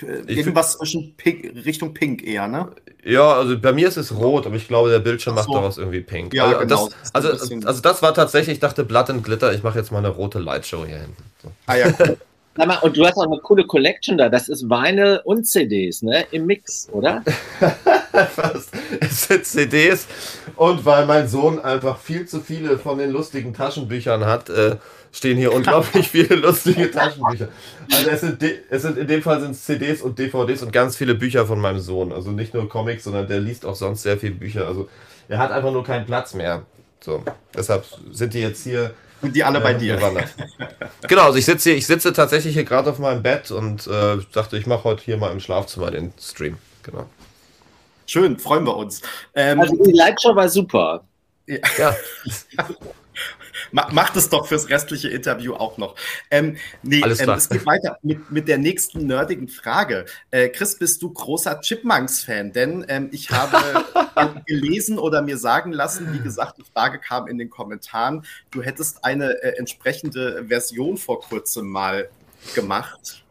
[0.01, 2.71] äh, irgendwas zwischen Pink, Richtung Pink eher, ne?
[3.05, 5.43] Ja, also bei mir ist es rot, aber ich glaube, der Bildschirm so.
[5.43, 6.33] macht daraus irgendwie pink.
[6.33, 6.89] Ja, also, genau.
[6.89, 9.99] Das, also, also das war tatsächlich, ich dachte Blood and Glitter, ich mache jetzt mal
[9.99, 11.23] eine rote Lightshow hier hinten.
[11.43, 11.51] So.
[11.67, 12.17] Ah ja, cool.
[12.57, 14.29] Sag mal, und du hast auch eine coole Collection da.
[14.29, 16.27] Das ist Weine und CDs, ne?
[16.33, 17.23] Im Mix, oder?
[18.35, 18.71] Fast.
[18.99, 20.07] Es sind CDs.
[20.57, 24.77] Und weil mein Sohn einfach viel zu viele von den lustigen Taschenbüchern hat, äh,
[25.13, 27.49] stehen hier unglaublich viele lustige Taschenbücher.
[27.93, 31.15] Also es sind, es sind in dem Fall sind CDs und DVDs und ganz viele
[31.15, 32.13] Bücher von meinem Sohn.
[32.13, 34.67] Also nicht nur Comics, sondern der liest auch sonst sehr viele Bücher.
[34.67, 34.89] Also
[35.29, 36.63] er hat einfach nur keinen Platz mehr.
[37.01, 37.23] So,
[37.57, 38.93] deshalb sind die jetzt hier
[39.23, 39.99] und die alle äh, bei dir.
[41.07, 44.19] genau, also ich sitze hier, ich sitze tatsächlich hier gerade auf meinem Bett und äh,
[44.33, 46.59] dachte, ich mache heute hier mal im Schlafzimmer den Stream.
[46.83, 47.07] Genau.
[48.07, 49.03] Schön, freuen wir uns.
[49.35, 51.05] Ähm, also die Lightshow war super.
[51.47, 51.59] Ja.
[51.79, 51.97] ja.
[53.73, 55.95] Macht es doch fürs restliche Interview auch noch.
[56.31, 57.37] Ähm, nee, Alles ähm, klar.
[57.37, 60.07] Ähm, es geht weiter mit, mit der nächsten nerdigen Frage.
[60.31, 62.53] Äh, Chris, bist du großer Chipmunks-Fan?
[62.53, 63.85] Denn ähm, ich habe
[64.47, 69.05] gelesen oder mir sagen lassen, wie gesagt, die Frage kam in den Kommentaren, du hättest
[69.05, 72.09] eine äh, entsprechende Version vor kurzem mal
[72.55, 73.25] gemacht.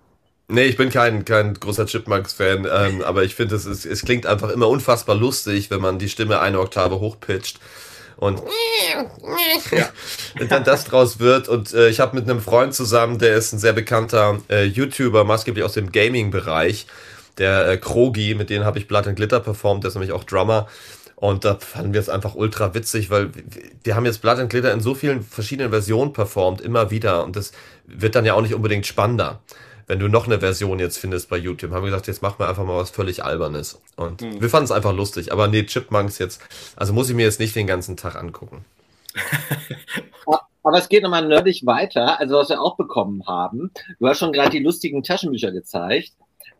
[0.51, 4.49] Nee, ich bin kein, kein großer Chipmunks-Fan, ähm, aber ich finde, es, es klingt einfach
[4.49, 7.59] immer unfassbar lustig, wenn man die Stimme eine Oktave hochpitcht
[8.19, 8.41] und,
[9.71, 10.45] ja.
[10.47, 11.47] dann das draus wird.
[11.47, 15.23] Und äh, ich habe mit einem Freund zusammen, der ist ein sehr bekannter äh, YouTuber,
[15.23, 16.85] maßgeblich aus dem Gaming-Bereich,
[17.37, 20.25] der äh, Krogi, mit dem habe ich Blood and Glitter performt, der ist nämlich auch
[20.25, 20.67] Drummer.
[21.15, 23.31] Und da fanden wir es einfach ultra witzig, weil
[23.83, 27.23] wir haben jetzt Blood and Glitter in so vielen verschiedenen Versionen performt, immer wieder.
[27.23, 27.51] Und das
[27.85, 29.41] wird dann ja auch nicht unbedingt spannender
[29.89, 32.47] wenn du noch eine Version jetzt findest bei YouTube, haben wir gesagt, jetzt machen wir
[32.47, 33.81] einfach mal was völlig Albernes.
[33.95, 34.39] Und mhm.
[34.39, 35.31] wir fanden es einfach lustig.
[35.31, 36.41] Aber nee, Chipmunks jetzt,
[36.75, 38.63] also muss ich mir jetzt nicht den ganzen Tag angucken.
[40.61, 43.71] Aber es geht nochmal nerdig weiter, also was wir auch bekommen haben.
[43.99, 46.11] Du hast schon gerade die lustigen Taschenbücher gezeigt.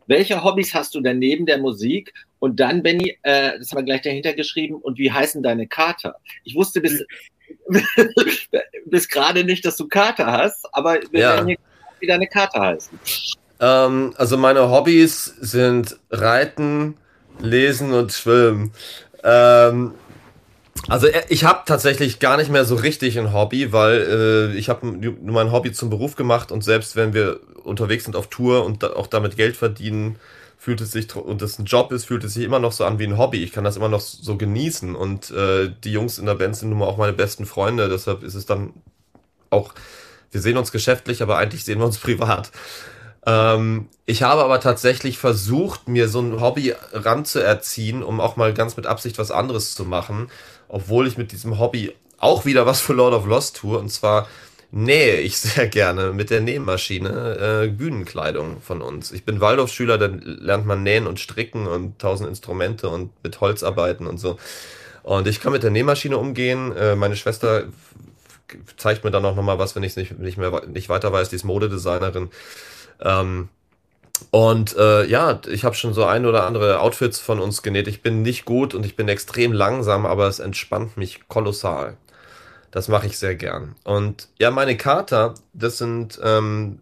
[0.08, 2.12] Welche Hobbys hast du denn neben der Musik?
[2.40, 6.16] Und dann, Benny, äh, das haben wir gleich dahinter geschrieben, und wie heißen deine Kater?
[6.42, 7.04] Ich wusste bis,
[8.86, 11.34] bis gerade nicht, dass du Kater hast, aber wir ja.
[11.34, 11.58] werden hier
[12.00, 12.98] wie deine Karte heißen?
[13.60, 16.96] Ähm, also meine Hobbys sind Reiten,
[17.40, 18.72] Lesen und Schwimmen.
[19.22, 19.92] Ähm,
[20.88, 24.68] also äh, ich habe tatsächlich gar nicht mehr so richtig ein Hobby, weil äh, ich
[24.68, 24.86] habe
[25.22, 28.94] mein Hobby zum Beruf gemacht und selbst wenn wir unterwegs sind auf Tour und da
[28.94, 30.16] auch damit Geld verdienen,
[30.56, 32.98] fühlt es sich und das ein Job ist, fühlt es sich immer noch so an
[32.98, 33.42] wie ein Hobby.
[33.42, 36.70] Ich kann das immer noch so genießen und äh, die Jungs in der Band sind
[36.70, 38.72] nun mal auch meine besten Freunde, deshalb ist es dann
[39.50, 39.74] auch
[40.30, 42.50] wir sehen uns geschäftlich, aber eigentlich sehen wir uns privat.
[43.26, 48.76] Ähm, ich habe aber tatsächlich versucht, mir so ein Hobby ranzuerziehen, um auch mal ganz
[48.76, 50.30] mit Absicht was anderes zu machen,
[50.68, 54.28] obwohl ich mit diesem Hobby auch wieder was für Lord of Lost tue, und zwar
[54.72, 59.12] nähe ich sehr gerne mit der Nähmaschine äh, Bühnenkleidung von uns.
[59.12, 63.62] Ich bin Waldorfschüler, da lernt man nähen und stricken und tausend Instrumente und mit Holz
[63.62, 64.38] arbeiten und so.
[65.02, 66.76] Und ich kann mit der Nähmaschine umgehen.
[66.76, 67.64] Äh, meine Schwester
[68.76, 71.28] zeigt mir dann auch nochmal was, wenn ich es nicht, nicht mehr nicht weiter weiß,
[71.30, 72.30] die ist Modedesignerin.
[73.00, 73.48] Ähm,
[74.30, 77.88] und äh, ja, ich habe schon so ein oder andere Outfits von uns genäht.
[77.88, 81.96] Ich bin nicht gut und ich bin extrem langsam, aber es entspannt mich kolossal.
[82.70, 83.74] Das mache ich sehr gern.
[83.84, 86.80] Und ja, meine Kater, das sind ähm,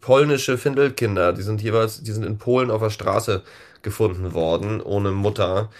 [0.00, 1.32] polnische Findelkinder.
[1.32, 3.42] Die sind jeweils, die sind in Polen auf der Straße
[3.82, 5.70] gefunden worden, ohne Mutter.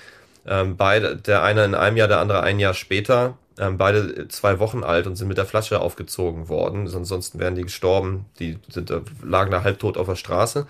[0.46, 4.58] Ähm, beide, der eine in einem Jahr, der andere ein Jahr später ähm, beide zwei
[4.58, 6.90] Wochen alt und sind mit der Flasche aufgezogen worden.
[6.92, 8.24] Ansonsten wären die gestorben.
[8.38, 8.92] Die sind,
[9.22, 10.66] lagen da halbtot auf der Straße.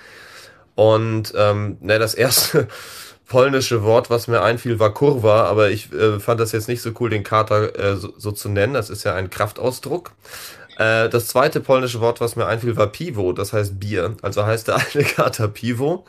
[0.75, 2.67] Und ähm, ne, das erste,
[3.29, 6.91] polnische Wort, was mir einfiel, war Kurva, aber ich äh, fand das jetzt nicht so
[6.99, 8.75] cool, den Kater äh, so, so, zu nennen.
[8.75, 10.11] Das ist ja ein Kraftausdruck.
[10.79, 14.17] Äh, das zweite polnische Wort, was mir einfiel, war Pivo, das heißt Bier.
[14.23, 16.05] Also heißt der eine Kater Pivo.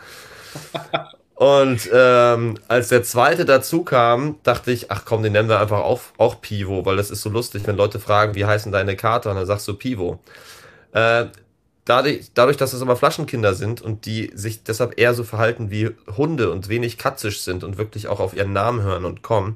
[1.41, 5.79] Und ähm, als der zweite dazu kam, dachte ich, ach komm, den nennen wir einfach
[5.79, 9.31] auch, auch Pivo, weil das ist so lustig, wenn Leute fragen, wie heißen deine Kater,
[9.31, 10.19] und dann sagst du Pivo.
[10.91, 11.25] Äh,
[11.83, 15.89] dadurch, dadurch, dass es aber Flaschenkinder sind und die sich deshalb eher so verhalten wie
[16.15, 19.55] Hunde und wenig katzisch sind und wirklich auch auf ihren Namen hören und kommen,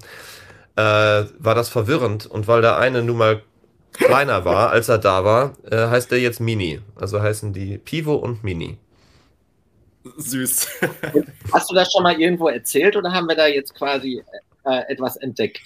[0.78, 2.26] äh, war das verwirrend.
[2.26, 3.44] Und weil der eine nun mal
[3.94, 6.82] kleiner war, als er da war, äh, heißt der jetzt Mini.
[6.96, 8.80] Also heißen die Pivo und Mini.
[10.18, 10.68] Süß.
[11.54, 14.24] Hast du das schon mal irgendwo erzählt oder haben wir da jetzt quasi
[14.64, 15.60] äh, etwas entdeckt?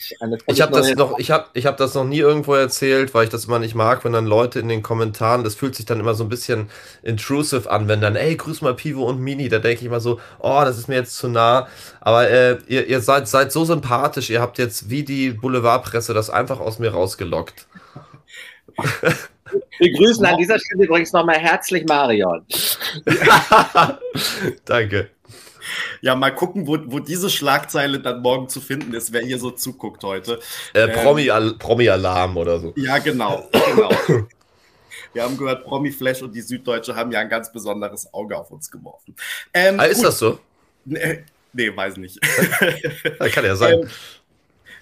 [0.47, 3.29] ich habe das noch, ich habe, ich habe das noch nie irgendwo erzählt, weil ich
[3.29, 6.13] das immer nicht mag, wenn dann Leute in den Kommentaren, das fühlt sich dann immer
[6.13, 6.69] so ein bisschen
[7.03, 10.19] intrusive an, wenn dann, ey, grüß mal Pivo und Mini, da denke ich immer so,
[10.39, 11.67] oh, das ist mir jetzt zu nah.
[11.99, 16.29] Aber äh, ihr, ihr seid, seid so sympathisch, ihr habt jetzt wie die Boulevardpresse das
[16.29, 17.67] einfach aus mir rausgelockt.
[19.77, 22.45] Wir grüßen an dieser Stelle übrigens nochmal herzlich Marion.
[24.65, 25.09] Danke.
[26.01, 29.51] Ja, mal gucken, wo, wo diese Schlagzeile dann morgen zu finden ist, wer hier so
[29.51, 30.39] zuguckt heute.
[30.73, 32.73] Äh, ähm, Promi-Alarm oder so.
[32.75, 33.47] Ja, genau.
[33.51, 33.89] genau.
[35.13, 38.69] Wir haben gehört, Promi-Flash und die Süddeutsche haben ja ein ganz besonderes Auge auf uns
[38.69, 39.15] geworfen.
[39.53, 40.05] Ähm, ah, ist gut.
[40.05, 40.39] das so?
[40.85, 41.23] Nee,
[41.53, 42.19] nee, weiß nicht.
[43.17, 43.79] Das kann ja sein.
[43.81, 43.89] Ähm,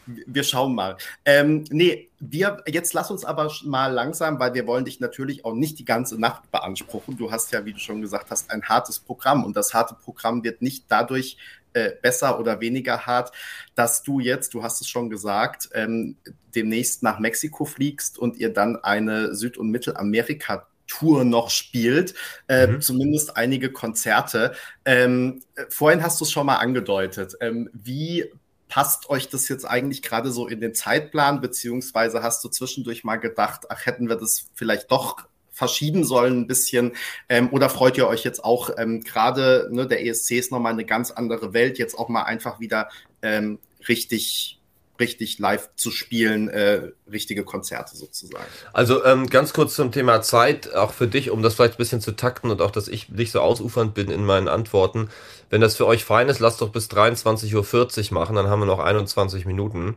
[0.08, 0.98] wir schauen mal.
[1.26, 5.54] Ähm, nee, wir, jetzt lass uns aber mal langsam, weil wir wollen dich natürlich auch
[5.54, 7.18] nicht die ganze Nacht beanspruchen.
[7.18, 10.44] Du hast ja, wie du schon gesagt hast, ein hartes Programm und das harte Programm
[10.44, 11.38] wird nicht dadurch
[11.74, 13.32] äh, besser oder weniger hart,
[13.76, 16.16] dass du jetzt, du hast es schon gesagt, ähm,
[16.56, 22.16] demnächst nach Mexiko fliegst und ihr dann eine Süd- und Mittelamerika Tour noch spielt,
[22.48, 22.82] äh, mhm.
[22.82, 24.54] zumindest einige Konzerte.
[24.86, 27.36] Ähm, äh, vorhin hast du es schon mal angedeutet.
[27.42, 28.32] Ähm, wie
[28.68, 33.18] passt euch das jetzt eigentlich gerade so in den Zeitplan, beziehungsweise hast du zwischendurch mal
[33.18, 36.96] gedacht, ach, hätten wir das vielleicht doch verschieben sollen ein bisschen?
[37.30, 40.86] Ähm, oder freut ihr euch jetzt auch ähm, gerade, ne, der ESC ist nochmal eine
[40.86, 42.90] ganz andere Welt, jetzt auch mal einfach wieder
[43.22, 44.57] ähm, richtig
[45.00, 48.46] richtig live zu spielen, äh, richtige Konzerte sozusagen.
[48.74, 52.02] Also ähm, ganz kurz zum Thema Zeit, auch für dich, um das vielleicht ein bisschen
[52.02, 55.10] zu takten und auch, dass ich nicht so ausufernd bin in meinen Antworten.
[55.50, 58.66] Wenn das für euch fein ist, lasst doch bis 23.40 Uhr machen, dann haben wir
[58.66, 59.96] noch 21 Minuten.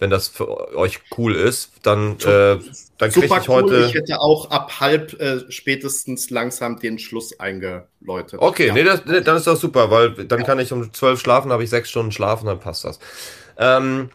[0.00, 2.58] Wenn das für euch cool ist, dann, äh,
[2.96, 3.66] dann kriege ich heute.
[3.66, 3.84] Cool.
[3.86, 8.40] Ich hätte auch ab halb äh, spätestens langsam den Schluss eingeläutet.
[8.40, 8.72] Okay, ja.
[8.72, 11.64] nee, das, nee, dann ist das super, weil dann kann ich um 12 schlafen, habe
[11.64, 12.98] ich sechs Stunden schlafen, dann passt das.
[13.56, 14.10] Ähm,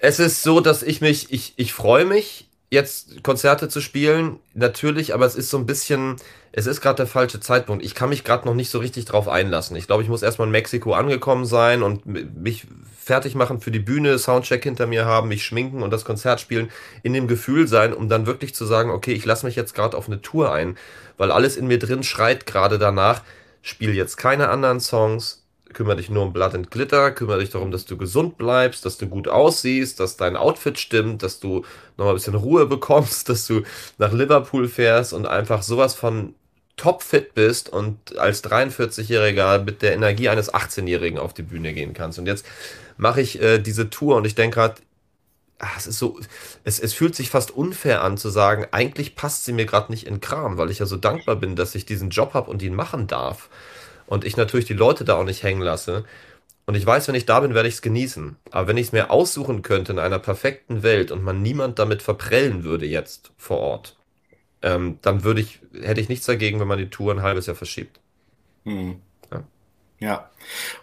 [0.00, 5.14] es ist so, dass ich mich, ich, ich freue mich, jetzt Konzerte zu spielen, natürlich,
[5.14, 6.16] aber es ist so ein bisschen,
[6.52, 7.84] es ist gerade der falsche Zeitpunkt.
[7.84, 9.76] Ich kann mich gerade noch nicht so richtig drauf einlassen.
[9.76, 12.66] Ich glaube, ich muss erstmal in Mexiko angekommen sein und mich
[13.00, 16.70] fertig machen für die Bühne, Soundcheck hinter mir haben, mich schminken und das Konzert spielen,
[17.02, 19.96] in dem Gefühl sein, um dann wirklich zu sagen, okay, ich lasse mich jetzt gerade
[19.96, 20.76] auf eine Tour ein,
[21.16, 23.22] weil alles in mir drin schreit gerade danach,
[23.62, 25.37] spiel jetzt keine anderen Songs,
[25.72, 28.98] kümmere dich nur um Blood and Glitter, kümmere dich darum, dass du gesund bleibst, dass
[28.98, 31.64] du gut aussiehst, dass dein Outfit stimmt, dass du
[31.96, 33.62] nochmal ein bisschen Ruhe bekommst, dass du
[33.98, 36.34] nach Liverpool fährst und einfach sowas von
[36.76, 42.18] topfit bist und als 43-Jähriger mit der Energie eines 18-Jährigen auf die Bühne gehen kannst.
[42.18, 42.46] Und jetzt
[42.96, 44.76] mache ich äh, diese Tour und ich denke gerade,
[45.58, 46.20] ah, es ist so,
[46.64, 50.06] es, es fühlt sich fast unfair an zu sagen, eigentlich passt sie mir gerade nicht
[50.06, 52.74] in Kram, weil ich ja so dankbar bin, dass ich diesen Job habe und ihn
[52.74, 53.48] machen darf
[54.08, 56.04] und ich natürlich die Leute da auch nicht hängen lasse.
[56.66, 58.36] Und ich weiß, wenn ich da bin, werde ich es genießen.
[58.50, 62.02] Aber wenn ich es mir aussuchen könnte in einer perfekten Welt und man niemand damit
[62.02, 63.96] verprellen würde jetzt vor Ort,
[64.62, 67.56] ähm, dann würde ich, hätte ich nichts dagegen, wenn man die Tour ein halbes Jahr
[67.56, 68.00] verschiebt.
[68.64, 69.00] Hm.
[70.00, 70.30] Ja,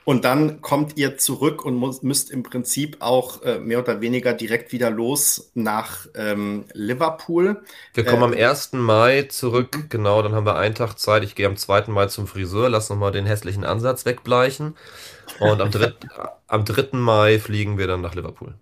[0.03, 4.33] und dann kommt ihr zurück und muss, müsst im Prinzip auch äh, mehr oder weniger
[4.33, 7.63] direkt wieder los nach ähm, Liverpool.
[7.93, 8.73] Wir kommen äh, am 1.
[8.73, 9.89] Mai zurück, mhm.
[9.89, 11.23] genau, dann haben wir einen Tag Zeit.
[11.23, 11.85] Ich gehe am 2.
[11.87, 14.75] Mai zum Friseur, lass nochmal den hässlichen Ansatz wegbleichen.
[15.39, 15.93] Und am, 3,
[16.47, 16.97] am 3.
[16.97, 18.55] Mai fliegen wir dann nach Liverpool.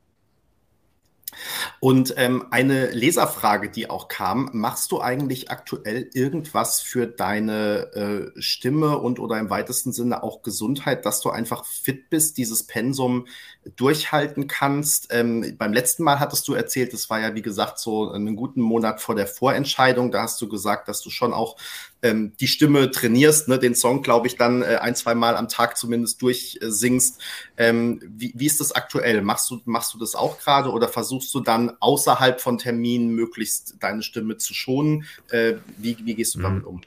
[1.80, 8.42] Und ähm, eine Leserfrage, die auch kam, machst du eigentlich aktuell irgendwas für deine äh,
[8.42, 13.28] Stimme und oder im weitesten Sinne auch Gesundheit, dass du einfach fit bist, dieses Pensum
[13.76, 15.08] durchhalten kannst?
[15.12, 18.62] Ähm, beim letzten Mal hattest du erzählt, es war ja wie gesagt so einen guten
[18.62, 21.56] Monat vor der Vorentscheidung, da hast du gesagt, dass du schon auch
[22.02, 25.48] ähm, die Stimme trainierst, ne, den Song, glaube ich, dann äh, ein, zwei Mal am
[25.48, 27.22] Tag zumindest durchsingst.
[27.56, 29.22] Äh, ähm, wie, wie ist das aktuell?
[29.22, 33.76] Machst du, machst du das auch gerade oder versuchst du dann außerhalb von Terminen möglichst
[33.80, 35.06] deine Stimme zu schonen?
[35.30, 36.44] Äh, wie, wie gehst du mhm.
[36.44, 36.82] damit um?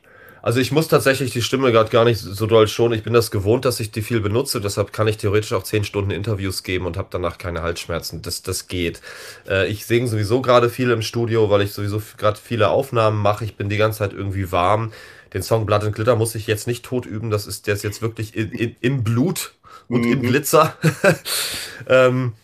[0.46, 2.92] Also ich muss tatsächlich die Stimme gerade gar nicht so doll schon.
[2.92, 4.60] Ich bin das gewohnt, dass ich die viel benutze.
[4.60, 8.22] Deshalb kann ich theoretisch auch zehn Stunden Interviews geben und habe danach keine Halsschmerzen.
[8.22, 9.00] Das, das geht.
[9.48, 13.44] Äh, ich singe sowieso gerade viel im Studio, weil ich sowieso gerade viele Aufnahmen mache.
[13.44, 14.92] Ich bin die ganze Zeit irgendwie warm.
[15.34, 17.32] Den Song Blood and Glitter muss ich jetzt nicht tot üben.
[17.32, 19.52] Das ist, der ist jetzt wirklich in, in, im Blut
[19.88, 20.12] und mhm.
[20.12, 20.76] im Glitzer.
[21.88, 22.34] ähm,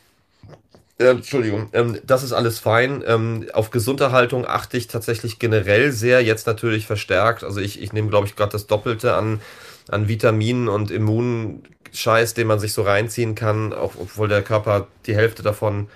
[1.03, 3.03] äh, Entschuldigung, ähm, das ist alles fein.
[3.07, 7.44] Ähm, auf Gesunderhaltung achte ich tatsächlich generell sehr, jetzt natürlich verstärkt.
[7.44, 9.40] Also ich, ich nehme, glaube ich, gerade das Doppelte an,
[9.88, 15.14] an Vitaminen und Immunscheiß, den man sich so reinziehen kann, auch, obwohl der Körper die
[15.14, 15.88] Hälfte davon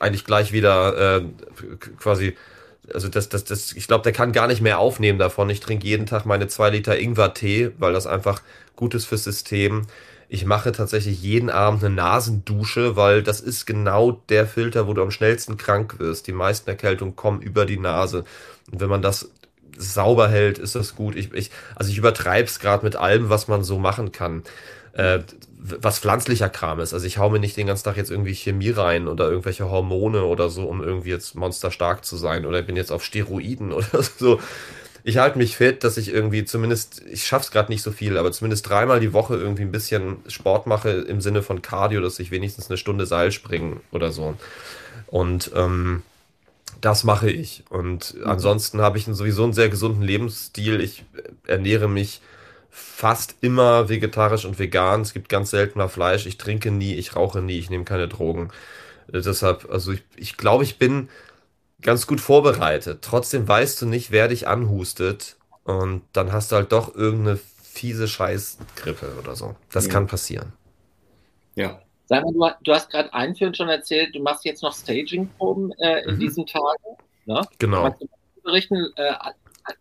[0.00, 1.22] eigentlich gleich wieder äh,
[1.98, 2.36] quasi,
[2.92, 5.48] also das, das, das, ich glaube, der kann gar nicht mehr aufnehmen davon.
[5.50, 8.42] Ich trinke jeden Tag meine zwei Liter Ingwer-Tee, weil das einfach
[8.76, 9.86] gut ist fürs System.
[10.34, 15.00] Ich mache tatsächlich jeden Abend eine Nasendusche, weil das ist genau der Filter, wo du
[15.00, 16.26] am schnellsten krank wirst.
[16.26, 18.24] Die meisten Erkältungen kommen über die Nase.
[18.72, 19.30] Und wenn man das
[19.78, 21.14] sauber hält, ist das gut.
[21.14, 24.42] Ich, ich, also ich übertreibe es gerade mit allem, was man so machen kann.
[24.94, 25.20] Äh,
[25.56, 26.94] was pflanzlicher Kram ist.
[26.94, 30.24] Also ich hau mir nicht den ganzen Tag jetzt irgendwie Chemie rein oder irgendwelche Hormone
[30.24, 34.40] oder so, um irgendwie jetzt monsterstark zu sein oder bin jetzt auf Steroiden oder so
[35.06, 38.32] ich halte mich fit, dass ich irgendwie zumindest, ich schaff's gerade nicht so viel, aber
[38.32, 42.30] zumindest dreimal die Woche irgendwie ein bisschen Sport mache im Sinne von Cardio, dass ich
[42.30, 44.34] wenigstens eine Stunde Seil springen oder so.
[45.08, 46.02] Und ähm,
[46.80, 47.64] das mache ich.
[47.68, 48.26] Und mhm.
[48.26, 50.80] ansonsten habe ich sowieso einen sehr gesunden Lebensstil.
[50.80, 51.04] Ich
[51.46, 52.22] ernähre mich
[52.70, 55.02] fast immer vegetarisch und vegan.
[55.02, 56.24] Es gibt ganz selten mal Fleisch.
[56.24, 58.48] Ich trinke nie, ich rauche nie, ich nehme keine Drogen.
[59.08, 61.10] Deshalb, also ich, ich glaube, ich bin
[61.84, 63.02] ganz gut vorbereitet.
[63.02, 65.36] Trotzdem weißt du nicht, wer dich anhustet.
[65.62, 69.54] Und dann hast du halt doch irgendeine fiese Scheißgrippe oder so.
[69.70, 69.92] Das ja.
[69.92, 70.52] kann passieren.
[71.54, 71.80] Ja.
[72.06, 76.16] Sag mal, du, hast gerade einführend schon erzählt, du machst jetzt noch Staging-Proben äh, in
[76.16, 76.20] mhm.
[76.20, 76.96] diesen Tagen.
[77.24, 77.40] Ne?
[77.58, 77.88] Genau.
[77.88, 78.08] du
[78.42, 79.14] berichten, äh,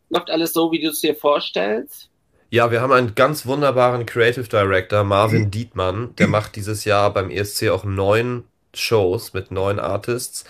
[0.09, 2.09] läuft alles so, wie du es dir vorstellst?
[2.49, 5.51] Ja, wir haben einen ganz wunderbaren Creative Director, Marvin.
[5.51, 6.15] Dietmann.
[6.17, 10.45] Der macht dieses Jahr beim ESC auch neun Shows mit neun Artists.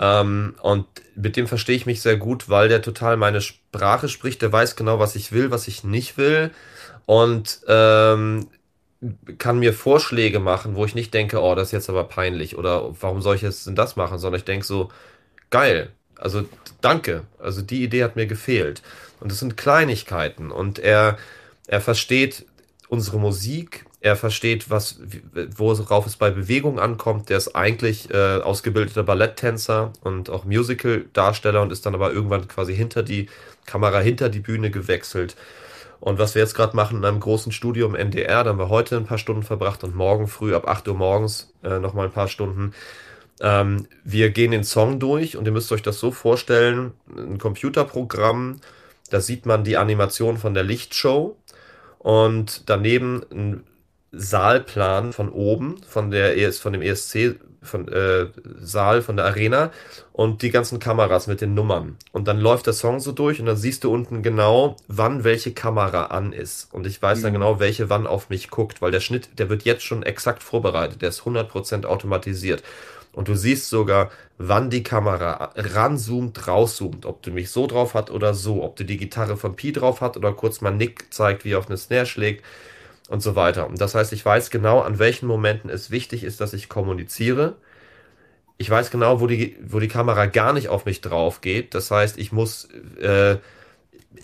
[0.00, 4.42] Ähm, und mit dem verstehe ich mich sehr gut, weil der total meine Sprache spricht.
[4.42, 6.50] Der weiß genau, was ich will, was ich nicht will.
[7.06, 8.48] Und ähm,
[9.38, 12.94] kann mir Vorschläge machen, wo ich nicht denke, oh, das ist jetzt aber peinlich oder
[13.00, 14.90] warum soll ich jetzt denn das machen, sondern ich denke so,
[15.50, 16.44] geil, also
[16.80, 18.82] danke, also die Idee hat mir gefehlt.
[19.20, 21.18] Und das sind Kleinigkeiten und er,
[21.66, 22.46] er versteht
[22.88, 25.00] unsere Musik, er versteht, was,
[25.56, 27.30] worauf es bei Bewegung ankommt.
[27.30, 32.76] Der ist eigentlich äh, ausgebildeter Balletttänzer und auch Musical-Darsteller und ist dann aber irgendwann quasi
[32.76, 33.30] hinter die
[33.64, 35.36] Kamera, hinter die Bühne gewechselt.
[36.00, 38.68] Und was wir jetzt gerade machen in einem großen Studio im NDR, da haben wir
[38.68, 42.12] heute ein paar Stunden verbracht und morgen früh ab 8 Uhr morgens äh, nochmal ein
[42.12, 42.74] paar Stunden.
[43.40, 48.60] Ähm, wir gehen den Song durch und ihr müsst euch das so vorstellen, ein Computerprogramm,
[49.08, 51.38] da sieht man die Animation von der Lichtshow
[52.00, 53.64] und daneben ein
[54.16, 58.26] Saalplan von oben, von der ES, von dem ESC, von äh,
[58.60, 59.70] Saal, von der Arena
[60.12, 61.96] und die ganzen Kameras mit den Nummern.
[62.12, 65.52] Und dann läuft der Song so durch und dann siehst du unten genau, wann welche
[65.52, 66.72] Kamera an ist.
[66.72, 67.22] Und ich weiß mhm.
[67.22, 70.42] dann genau, welche wann auf mich guckt, weil der Schnitt, der wird jetzt schon exakt
[70.42, 71.02] vorbereitet.
[71.02, 72.62] Der ist 100% automatisiert.
[73.12, 78.10] Und du siehst sogar, wann die Kamera ranzoomt, rauszoomt, ob du mich so drauf hat
[78.10, 81.44] oder so, ob du die Gitarre von Pi drauf hat oder kurz mal Nick zeigt,
[81.44, 82.44] wie er auf eine Snare schlägt
[83.08, 83.66] und so weiter.
[83.66, 87.56] Und das heißt, ich weiß genau, an welchen Momenten es wichtig ist, dass ich kommuniziere.
[88.56, 91.74] Ich weiß genau, wo die, wo die Kamera gar nicht auf mich drauf geht.
[91.74, 92.68] Das heißt, ich muss,
[93.00, 93.36] äh,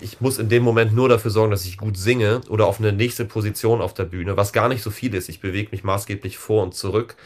[0.01, 2.93] ich muss in dem Moment nur dafür sorgen, dass ich gut singe oder auf eine
[2.93, 5.29] nächste Position auf der Bühne, was gar nicht so viel ist.
[5.29, 7.17] Ich bewege mich maßgeblich vor und zurück.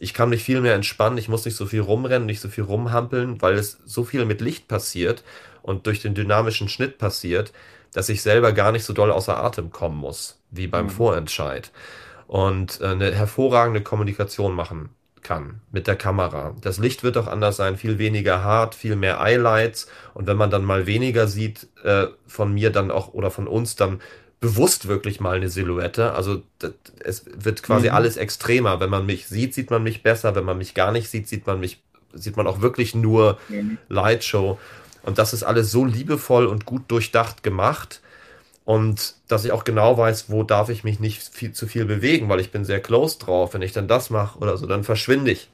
[0.00, 1.18] Ich kann mich viel mehr entspannen.
[1.18, 4.40] Ich muss nicht so viel rumrennen, nicht so viel rumhampeln, weil es so viel mit
[4.40, 5.22] Licht passiert
[5.62, 7.52] und durch den dynamischen Schnitt passiert,
[7.92, 10.90] dass ich selber gar nicht so doll außer Atem kommen muss, wie beim mhm.
[10.90, 11.70] Vorentscheid.
[12.26, 14.90] Und äh, eine hervorragende Kommunikation machen
[15.22, 16.54] kann mit der Kamera.
[16.60, 19.88] Das Licht wird auch anders sein, viel weniger hart, viel mehr Highlights.
[20.14, 23.76] Und wenn man dann mal weniger sieht äh, von mir dann auch oder von uns,
[23.76, 24.00] dann
[24.40, 26.12] bewusst wirklich mal eine Silhouette.
[26.12, 27.94] Also das, es wird quasi mhm.
[27.94, 28.80] alles extremer.
[28.80, 30.34] Wenn man mich sieht, sieht man mich besser.
[30.34, 31.82] Wenn man mich gar nicht sieht, sieht man mich,
[32.12, 33.78] sieht man auch wirklich nur mhm.
[33.88, 34.58] Lightshow.
[35.08, 38.02] Und das ist alles so liebevoll und gut durchdacht gemacht.
[38.66, 42.28] Und dass ich auch genau weiß, wo darf ich mich nicht viel, zu viel bewegen,
[42.28, 43.54] weil ich bin sehr close drauf.
[43.54, 45.48] Wenn ich dann das mache oder so, dann verschwinde ich.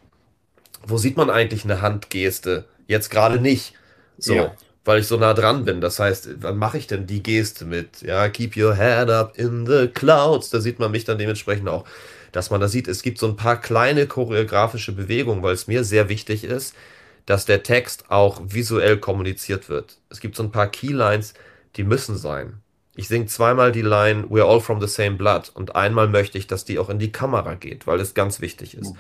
[0.85, 2.65] Wo sieht man eigentlich eine Handgeste?
[2.89, 3.75] Jetzt gerade nicht.
[4.19, 4.35] So.
[4.35, 4.55] Ja.
[4.85, 5.81] Weil ich so nah dran bin.
[5.81, 8.03] Das heißt, wann mache ich denn die Geste mit?
[8.03, 10.51] Ja, keep your head up in the clouds.
[10.51, 11.85] Da sieht man mich dann dementsprechend auch,
[12.33, 15.85] dass man da sieht, es gibt so ein paar kleine choreografische Bewegungen, weil es mir
[15.85, 16.75] sehr wichtig ist,
[17.27, 19.99] dass der Text auch visuell kommuniziert wird.
[20.11, 21.35] Es gibt so ein paar Keylines,
[21.77, 22.61] die müssen sein.
[22.97, 26.47] Ich singe zweimal die Line We're all from the same blood und einmal möchte ich,
[26.47, 28.95] dass die auch in die Kamera geht, weil es ganz wichtig ist.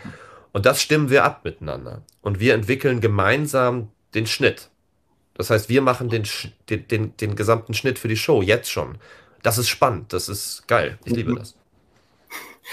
[0.52, 2.02] Und das stimmen wir ab miteinander.
[2.20, 4.70] Und wir entwickeln gemeinsam den Schnitt.
[5.34, 6.24] Das heißt, wir machen den,
[6.70, 8.98] den, den, den gesamten Schnitt für die Show jetzt schon.
[9.42, 10.98] Das ist spannend, das ist geil.
[11.04, 11.56] Ich liebe das.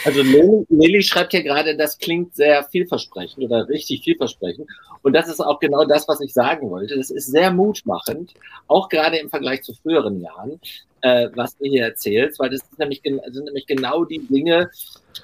[0.05, 4.69] Also Lili, schreibt hier gerade, das klingt sehr vielversprechend oder richtig vielversprechend.
[5.03, 6.95] Und das ist auch genau das, was ich sagen wollte.
[6.95, 8.33] Das ist sehr mutmachend,
[8.67, 10.59] auch gerade im Vergleich zu früheren Jahren,
[11.01, 14.69] äh, was du hier erzählst, weil das nämlich, sind nämlich genau die Dinge,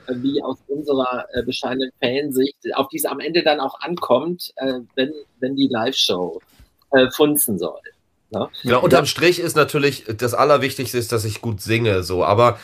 [0.07, 4.53] äh, wie aus unserer äh, bescheidenen Fansicht, auf die es am Ende dann auch ankommt,
[4.57, 6.41] äh, wenn, wenn die Live-Show
[6.91, 7.79] äh, funzen soll.
[8.29, 8.49] Ne?
[8.63, 12.25] Ja, unterm Strich ist natürlich das Allerwichtigste ist, dass ich gut singe, so.
[12.25, 12.59] Aber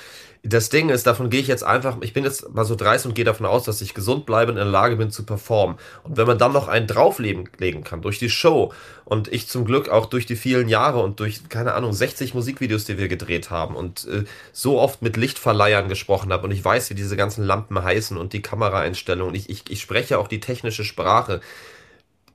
[0.46, 3.16] das Ding ist, davon gehe ich jetzt einfach, ich bin jetzt mal so dreist und
[3.16, 5.78] gehe davon aus, dass ich gesund bleibe und in der Lage bin zu performen.
[6.04, 7.50] Und wenn man dann noch einen drauflegen
[7.86, 8.74] kann durch die Show
[9.06, 12.84] und ich zum Glück auch durch die vielen Jahre und durch, keine Ahnung, 60 Musikvideos,
[12.84, 16.90] die wir gedreht haben und äh, so oft mit Lichtverleihern gesprochen habe und ich weiß,
[16.90, 19.36] wie diese ganzen Lampen heißen und die Kameraeinstellungen.
[19.36, 21.40] Ich, ich, ich spreche auch die technische Sprache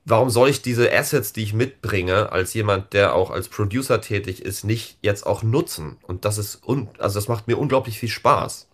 [0.09, 4.43] warum soll ich diese Assets, die ich mitbringe, als jemand, der auch als Producer tätig
[4.43, 5.97] ist, nicht jetzt auch nutzen?
[6.01, 8.67] Und das ist, un also das macht mir unglaublich viel Spaß.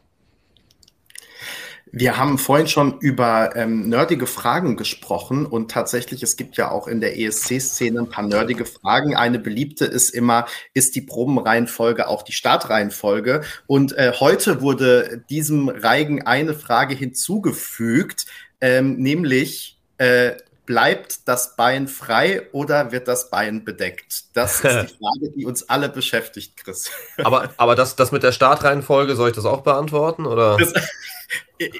[1.97, 6.88] Wir haben vorhin schon über ähm, nerdige Fragen gesprochen und tatsächlich, es gibt ja auch
[6.88, 9.15] in der ESC-Szene ein paar nerdige Fragen.
[9.15, 13.43] Eine beliebte ist immer, ist die Probenreihenfolge auch die Startreihenfolge?
[13.65, 18.25] Und äh, heute wurde diesem Reigen eine Frage hinzugefügt,
[18.59, 20.33] ähm, nämlich äh,
[20.66, 24.26] bleibt das Bein frei oder wird das Bein bedeckt?
[24.34, 24.68] Das ist die
[24.99, 26.89] Frage, die uns alle beschäftigt, Chris.
[27.24, 30.26] aber aber das, das mit der Startreihenfolge, soll ich das auch beantworten?
[30.26, 30.57] Oder?
[30.57, 30.74] Das,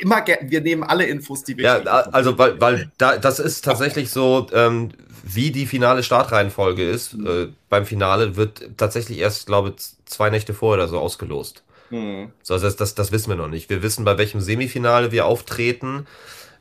[0.02, 4.10] immer, wir nehmen alle Infos, die wir Ja, also weil, weil da, das ist tatsächlich
[4.10, 4.92] so, ähm,
[5.24, 7.16] wie die finale Startreihenfolge ist.
[7.16, 7.28] Mhm.
[7.28, 11.64] Äh, beim Finale wird tatsächlich erst, glaube ich, zwei Nächte vorher oder so ausgelost.
[11.90, 12.32] Mhm.
[12.44, 13.70] So, also das, das, das wissen wir noch nicht.
[13.70, 16.08] Wir wissen, bei welchem Semifinale wir auftreten,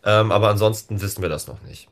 [0.04, 1.88] ähm, aber ansonsten wissen wir das noch nicht.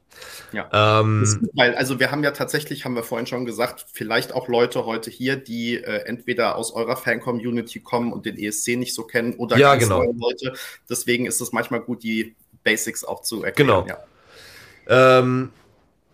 [0.52, 1.00] Ja.
[1.00, 4.84] Ähm, weil, also wir haben ja tatsächlich, haben wir vorhin schon gesagt, vielleicht auch Leute
[4.84, 9.34] heute hier, die äh, entweder aus eurer Fan-Community kommen und den ESC nicht so kennen
[9.34, 10.02] oder ja, ganz genau.
[10.02, 10.52] Leute.
[10.88, 12.34] Deswegen ist es manchmal gut, die
[12.64, 13.86] Basics auch zu erklären.
[13.86, 13.86] Genau.
[13.86, 15.18] Ja.
[15.18, 15.50] Ähm,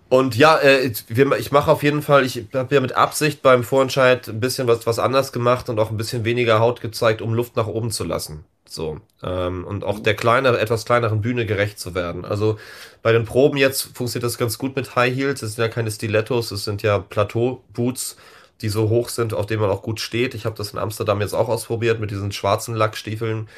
[0.08, 0.90] und ja, äh,
[1.38, 4.86] ich mache auf jeden Fall, ich habe ja mit Absicht beim Vorentscheid ein bisschen was,
[4.86, 8.04] was anders gemacht und auch ein bisschen weniger Haut gezeigt, um Luft nach oben zu
[8.04, 8.44] lassen.
[8.66, 9.00] So.
[9.22, 12.24] Ähm, und auch der kleiner, etwas kleineren Bühne gerecht zu werden.
[12.24, 12.58] Also
[13.02, 15.42] bei den Proben jetzt funktioniert das ganz gut mit High Heels.
[15.42, 18.16] Es sind ja keine Stilettos, es sind ja Plateau-Boots,
[18.60, 20.34] die so hoch sind, auf denen man auch gut steht.
[20.34, 23.48] Ich habe das in Amsterdam jetzt auch ausprobiert mit diesen schwarzen Lackstiefeln.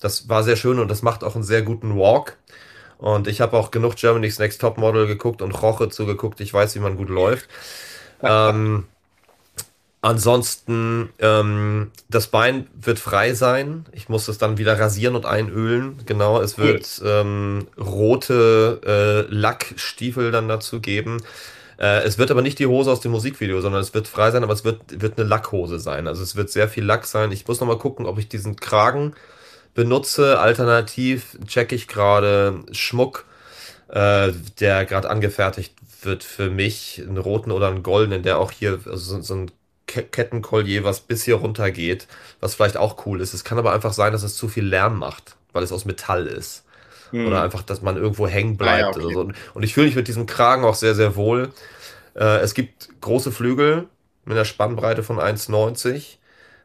[0.00, 2.36] Das war sehr schön und das macht auch einen sehr guten Walk.
[3.00, 6.40] Und ich habe auch genug Germany's Next Top Model geguckt und Roche zugeguckt.
[6.40, 7.48] Ich weiß, wie man gut läuft.
[8.22, 8.84] ähm,
[10.02, 13.84] Ansonsten, ähm, das Bein wird frei sein.
[13.92, 15.98] Ich muss es dann wieder rasieren und einölen.
[16.06, 18.80] Genau, es wird ähm, rote
[19.28, 21.22] äh, Lackstiefel dann dazu geben.
[21.78, 24.42] Äh, es wird aber nicht die Hose aus dem Musikvideo, sondern es wird frei sein,
[24.42, 26.06] aber es wird, wird eine Lackhose sein.
[26.06, 27.30] Also es wird sehr viel Lack sein.
[27.30, 29.12] Ich muss nochmal gucken, ob ich diesen Kragen
[29.74, 30.38] benutze.
[30.38, 33.24] Alternativ checke ich gerade Schmuck,
[33.88, 38.80] äh, der gerade angefertigt wird für mich, einen roten oder einen goldenen, der auch hier,
[38.86, 39.50] also so, ein
[39.86, 42.06] Kettenkollier, was bis hier runter geht,
[42.38, 43.34] was vielleicht auch cool ist.
[43.34, 46.26] Es kann aber einfach sein, dass es zu viel Lärm macht, weil es aus Metall
[46.26, 46.64] ist.
[47.10, 47.26] Hm.
[47.26, 48.96] Oder einfach, dass man irgendwo hängen bleibt.
[48.96, 49.14] Ah, ja, okay.
[49.14, 49.28] so.
[49.54, 51.52] Und ich fühle mich mit diesem Kragen auch sehr, sehr wohl.
[52.14, 53.88] Äh, es gibt große Flügel
[54.24, 56.18] mit einer Spannbreite von 1,90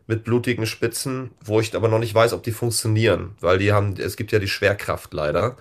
[0.08, 3.95] mit blutigen Spitzen, wo ich aber noch nicht weiß, ob die funktionieren, weil die haben,
[3.97, 5.58] es gibt ja die Schwerkraft leider.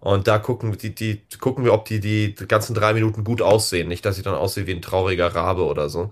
[0.00, 3.88] Und da gucken, die, die, gucken wir, ob die die ganzen drei Minuten gut aussehen.
[3.88, 6.10] Nicht, dass ich dann aussehe wie ein trauriger Rabe oder so.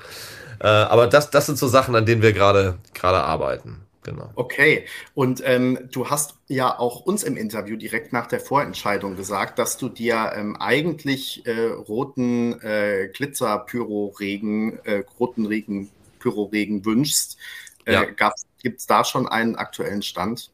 [0.61, 3.87] Äh, aber das, das sind so Sachen, an denen wir gerade gerade arbeiten.
[4.03, 4.31] Genau.
[4.37, 9.59] Okay, und ähm, du hast ja auch uns im Interview direkt nach der Vorentscheidung gesagt,
[9.59, 17.37] dass du dir ähm, eigentlich äh, roten äh, Glitzer-Pyroregen, äh, roten Regen, Pyroregen wünschst.
[17.87, 18.33] Äh, ja.
[18.63, 20.51] Gibt es da schon einen aktuellen Stand?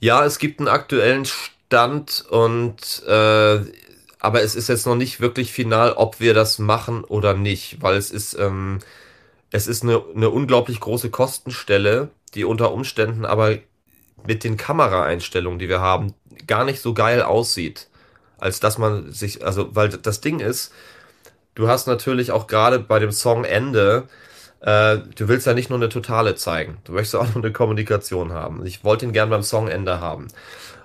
[0.00, 3.60] Ja, es gibt einen aktuellen Stand und äh,
[4.20, 7.96] aber es ist jetzt noch nicht wirklich final, ob wir das machen oder nicht, weil
[7.96, 8.80] es ist ähm,
[9.50, 13.58] es ist eine, eine unglaublich große Kostenstelle, die unter Umständen aber
[14.26, 16.14] mit den Kameraeinstellungen, die wir haben,
[16.46, 17.88] gar nicht so geil aussieht,
[18.38, 20.72] als dass man sich, also, weil das Ding ist,
[21.54, 24.08] du hast natürlich auch gerade bei dem Song Ende,
[24.60, 28.32] äh, du willst ja nicht nur eine totale zeigen, du möchtest auch noch eine Kommunikation
[28.32, 28.64] haben.
[28.66, 30.28] Ich wollte ihn gern beim Songende haben.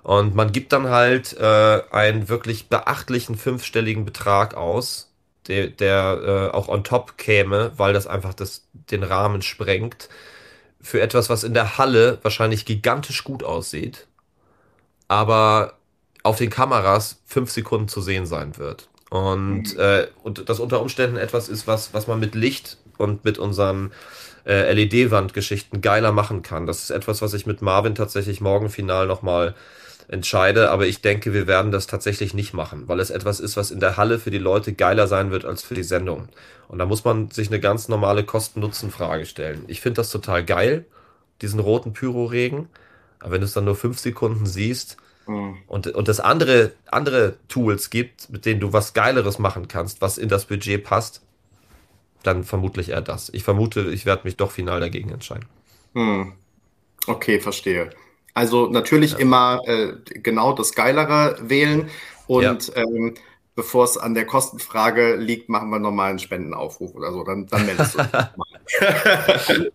[0.03, 5.09] Und man gibt dann halt äh, einen wirklich beachtlichen fünfstelligen Betrag aus
[5.47, 10.09] der, der äh, auch on top käme, weil das einfach das, den Rahmen sprengt,
[10.81, 14.07] für etwas, was in der Halle wahrscheinlich gigantisch gut aussieht,
[15.07, 15.75] aber
[16.23, 18.89] auf den Kameras fünf Sekunden zu sehen sein wird.
[19.09, 19.79] Und, mhm.
[19.79, 23.91] äh, und das unter Umständen etwas ist, was, was man mit Licht und mit unseren
[24.45, 26.65] äh, LED-Wand-Geschichten geiler machen kann.
[26.65, 29.55] Das ist etwas, was ich mit Marvin tatsächlich morgen final nochmal
[30.07, 33.71] entscheide, aber ich denke, wir werden das tatsächlich nicht machen, weil es etwas ist, was
[33.71, 36.27] in der Halle für die Leute geiler sein wird als für die Sendung.
[36.67, 39.63] Und da muss man sich eine ganz normale Kosten-Nutzen-Frage stellen.
[39.67, 40.85] Ich finde das total geil,
[41.41, 42.67] diesen roten Pyro-Regen,
[43.19, 44.97] aber wenn du es dann nur fünf Sekunden siehst,
[45.27, 45.57] mhm.
[45.67, 50.17] und, und es andere, andere Tools gibt, mit denen du was Geileres machen kannst, was
[50.17, 51.21] in das Budget passt,
[52.23, 53.29] dann vermutlich eher das.
[53.29, 55.45] Ich vermute, ich werde mich doch final dagegen entscheiden.
[55.93, 56.33] Hm.
[57.07, 57.89] Okay, verstehe.
[58.33, 59.17] Also natürlich ja.
[59.19, 61.89] immer äh, genau das Geilere wählen
[62.27, 62.81] und ja.
[62.81, 63.13] ähm,
[63.55, 67.23] bevor es an der Kostenfrage liegt, machen wir nochmal einen Spendenaufruf oder so.
[67.23, 69.71] Dann, dann meldest du dich mal.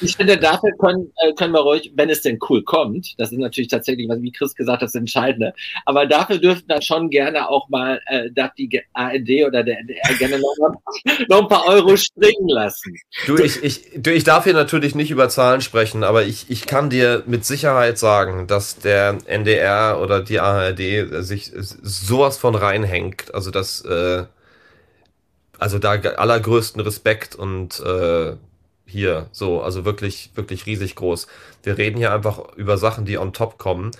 [0.00, 3.38] Ich finde, dafür können, äh, können wir ruhig, wenn es denn cool kommt, das ist
[3.38, 5.52] natürlich tatsächlich, wie Chris gesagt hat, das Entscheidende,
[5.84, 10.38] aber dafür dürften dann schon gerne auch mal, äh, die ARD oder der NDR gerne
[10.38, 10.54] noch,
[11.28, 12.94] noch ein paar Euro springen lassen.
[13.26, 16.66] Du ich, ich, du, ich darf hier natürlich nicht über Zahlen sprechen, aber ich, ich
[16.66, 23.34] kann dir mit Sicherheit sagen, dass der NDR oder die ARD sich sowas von reinhängt,
[23.34, 24.24] also das, äh,
[25.58, 28.36] also da allergrößten Respekt und äh,
[28.86, 31.26] hier so, also wirklich, wirklich riesig groß.
[31.62, 33.90] Wir reden hier einfach über Sachen, die on top kommen.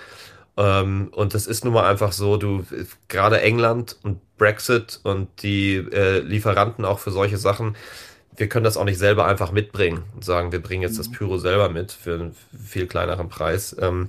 [0.56, 2.64] Ähm, und das ist nun mal einfach so, du,
[3.08, 7.76] gerade England und Brexit und die äh, Lieferanten auch für solche Sachen,
[8.36, 11.12] wir können das auch nicht selber einfach mitbringen und sagen, wir bringen jetzt das mhm.
[11.12, 13.74] Pyro selber mit für einen viel kleineren Preis.
[13.80, 14.08] Ähm,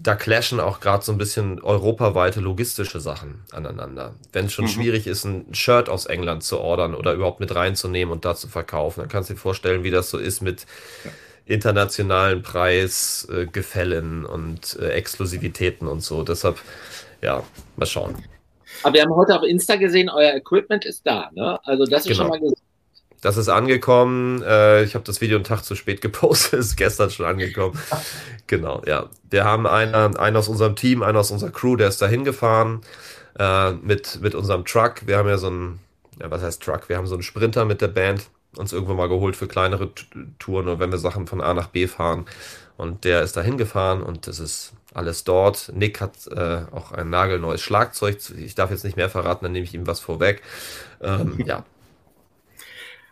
[0.00, 4.14] da clashen auch gerade so ein bisschen europaweite logistische Sachen aneinander.
[4.32, 4.70] Wenn es schon mhm.
[4.70, 8.48] schwierig ist, ein Shirt aus England zu ordern oder überhaupt mit reinzunehmen und da zu
[8.48, 10.66] verkaufen, dann kannst du dir vorstellen, wie das so ist mit
[11.46, 16.22] internationalen Preisgefällen äh, und äh, Exklusivitäten und so.
[16.22, 16.60] Deshalb,
[17.20, 17.42] ja,
[17.76, 18.22] mal schauen.
[18.82, 21.58] Aber wir haben heute auf Insta gesehen, euer Equipment ist da, ne?
[21.64, 22.18] Also das ist genau.
[22.18, 22.67] schon mal gesehen.
[23.20, 24.42] Das ist angekommen.
[24.42, 27.78] Äh, ich habe das Video einen Tag zu spät gepostet, ist gestern schon angekommen.
[28.46, 29.08] genau, ja.
[29.30, 32.82] Wir haben einen, einen aus unserem Team, einen aus unserer Crew, der ist da hingefahren
[33.38, 35.06] äh, mit, mit unserem Truck.
[35.06, 35.80] Wir haben ja so einen,
[36.20, 36.88] ja, was heißt Truck?
[36.88, 39.90] Wir haben so einen Sprinter mit der Band uns irgendwann mal geholt für kleinere
[40.38, 42.26] Touren oder wenn wir Sachen von A nach B fahren.
[42.76, 45.72] Und der ist da hingefahren und das ist alles dort.
[45.74, 48.18] Nick hat äh, auch ein nagelneues Schlagzeug.
[48.36, 50.42] Ich darf jetzt nicht mehr verraten, dann nehme ich ihm was vorweg.
[51.00, 51.64] Ähm, ja,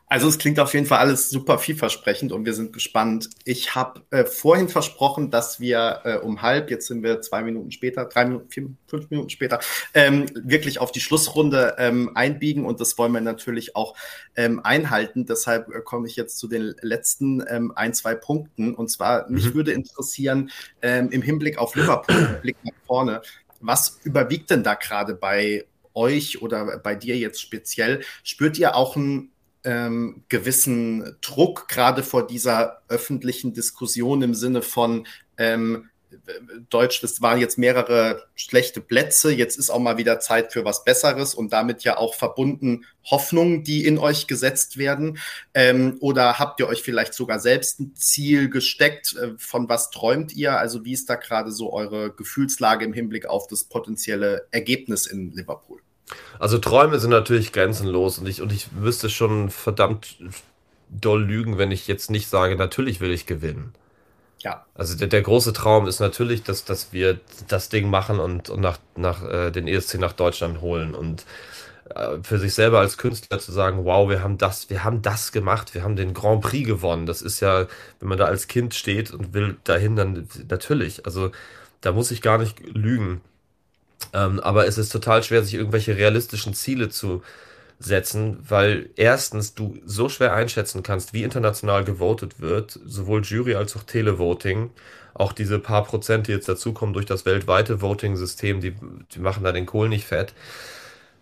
[0.08, 3.28] also es klingt auf jeden Fall alles super vielversprechend und wir sind gespannt.
[3.44, 7.72] Ich habe äh, vorhin versprochen, dass wir äh, um halb, jetzt sind wir zwei Minuten
[7.72, 9.58] später, drei Minuten, vier, fünf Minuten später,
[9.94, 13.96] ähm, wirklich auf die Schlussrunde ähm, einbiegen und das wollen wir natürlich auch
[14.36, 15.26] ähm, einhalten.
[15.26, 18.74] Deshalb äh, komme ich jetzt zu den letzten ähm, ein, zwei Punkten.
[18.74, 19.54] Und zwar, mich mhm.
[19.54, 20.50] würde interessieren,
[20.82, 23.22] ähm, im Hinblick auf Liverpool, Blick nach vorne,
[23.60, 28.02] was überwiegt denn da gerade bei euch oder bei dir jetzt speziell?
[28.22, 29.32] Spürt ihr auch ein
[29.66, 35.06] ähm, gewissen Druck, gerade vor dieser öffentlichen Diskussion im Sinne von
[35.36, 35.90] ähm,
[36.70, 40.84] Deutsch, das waren jetzt mehrere schlechte Plätze, jetzt ist auch mal wieder Zeit für was
[40.84, 45.18] Besseres und damit ja auch verbunden Hoffnungen, die in euch gesetzt werden.
[45.52, 49.16] Ähm, oder habt ihr euch vielleicht sogar selbst ein Ziel gesteckt?
[49.16, 50.58] Äh, von was träumt ihr?
[50.58, 55.32] Also wie ist da gerade so eure Gefühlslage im Hinblick auf das potenzielle Ergebnis in
[55.32, 55.80] Liverpool?
[56.38, 60.16] Also Träume sind natürlich grenzenlos und ich, und ich müsste schon verdammt
[60.88, 63.72] doll lügen, wenn ich jetzt nicht sage, natürlich will ich gewinnen.
[64.40, 64.64] Ja.
[64.74, 68.60] Also der, der große Traum ist natürlich, dass, dass wir das Ding machen und, und
[68.60, 71.24] nach, nach äh, den ESC nach Deutschland holen und
[71.94, 75.32] äh, für sich selber als Künstler zu sagen, wow, wir haben das, wir haben das
[75.32, 77.06] gemacht, wir haben den Grand Prix gewonnen.
[77.06, 77.66] Das ist ja,
[78.00, 81.06] wenn man da als Kind steht und will dahin, dann natürlich.
[81.06, 81.30] Also
[81.80, 83.20] da muss ich gar nicht lügen.
[84.12, 87.22] Ähm, aber es ist total schwer, sich irgendwelche realistischen Ziele zu
[87.78, 93.76] setzen, weil erstens du so schwer einschätzen kannst, wie international gewotet wird, sowohl Jury als
[93.76, 94.70] auch Televoting.
[95.12, 98.74] Auch diese paar Prozent, die jetzt dazukommen durch das weltweite Voting-System, die,
[99.12, 100.34] die machen da den Kohl nicht fett.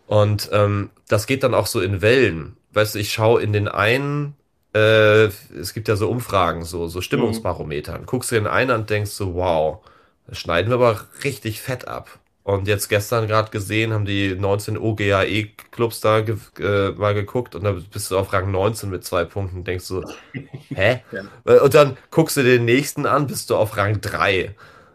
[0.06, 2.56] Und ähm, das geht dann auch so in Wellen.
[2.72, 4.34] Weißt du, ich schaue in den einen,
[4.74, 8.02] äh, es gibt ja so Umfragen, so, so Stimmungsbarometern.
[8.02, 8.06] Mhm.
[8.06, 9.78] Guckst du in einen und denkst so, wow,
[10.26, 12.18] das schneiden wir aber richtig fett ab.
[12.44, 17.64] Und jetzt gestern gerade gesehen, haben die 19 OGAE-Clubs da ge äh, mal geguckt und
[17.64, 20.04] da bist du auf Rang 19 mit zwei Punkten und denkst so,
[20.74, 21.00] hä?
[21.10, 21.62] Ja.
[21.62, 24.54] Und dann guckst du den nächsten an, bist du auf Rang 3.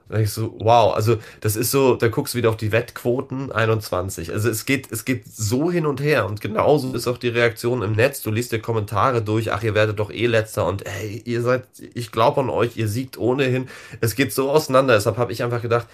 [0.10, 3.52] Da ich so, wow, also das ist so, da guckst du wieder auf die Wettquoten
[3.52, 4.32] 21.
[4.32, 7.82] Also es geht, es geht so hin und her und genauso ist auch die Reaktion
[7.82, 8.22] im Netz.
[8.22, 11.64] Du liest dir Kommentare durch, ach, ihr werdet doch eh letzter und hey, ihr seid,
[11.96, 13.70] ich glaube an euch, ihr siegt ohnehin.
[14.02, 14.94] Es geht so auseinander.
[14.94, 15.88] Deshalb habe ich einfach gedacht,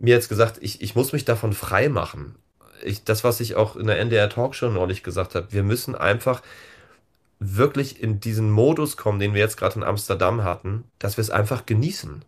[0.00, 2.34] mir jetzt gesagt, ich, ich muss mich davon frei machen.
[2.82, 6.42] Ich, das, was ich auch in der NDR Talkshow neulich gesagt habe, wir müssen einfach
[7.38, 11.30] wirklich in diesen Modus kommen, den wir jetzt gerade in Amsterdam hatten, dass wir es
[11.30, 12.24] einfach genießen.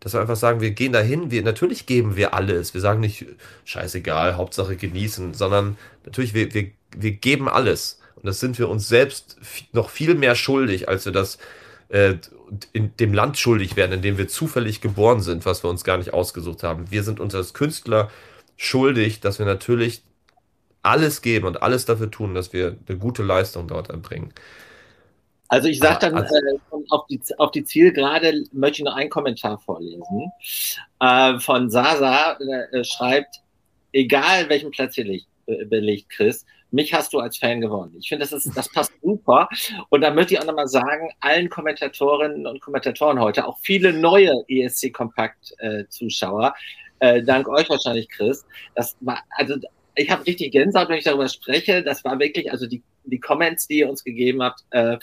[0.00, 2.74] Dass wir einfach sagen, wir gehen dahin, wir, natürlich geben wir alles.
[2.74, 3.24] Wir sagen nicht,
[3.64, 7.98] scheißegal, Hauptsache genießen, sondern natürlich, wir, wir, wir geben alles.
[8.16, 9.38] Und das sind wir uns selbst
[9.72, 11.38] noch viel mehr schuldig, als wir das
[11.88, 12.14] äh,
[12.72, 15.98] in dem Land schuldig werden, in dem wir zufällig geboren sind, was wir uns gar
[15.98, 16.90] nicht ausgesucht haben.
[16.90, 18.10] Wir sind uns als Künstler
[18.56, 20.02] schuldig, dass wir natürlich
[20.82, 24.32] alles geben und alles dafür tun, dass wir eine gute Leistung dort erbringen.
[25.48, 26.58] Also ich sage dann also, äh,
[26.90, 30.32] auf, die, auf die Zielgerade möchte ich noch einen Kommentar vorlesen.
[31.00, 33.42] Äh, von Sasa äh, schreibt,
[33.92, 36.44] egal welchen Platz hier liegt, äh, belegt Chris,
[36.76, 37.96] mich hast du als Fan gewonnen.
[37.98, 39.48] Ich finde, das, ist, das passt super.
[39.88, 44.44] Und da möchte ich auch nochmal sagen, allen Kommentatorinnen und Kommentatoren heute, auch viele neue
[44.48, 46.54] ESC-Kompakt-Zuschauer,
[47.00, 49.56] äh, dank euch wahrscheinlich, Chris, das war, also
[49.96, 51.82] ich habe richtig Gänsehaut, wenn ich darüber spreche.
[51.82, 54.98] Das war wirklich, also die, die Comments, die ihr uns gegeben habt, äh,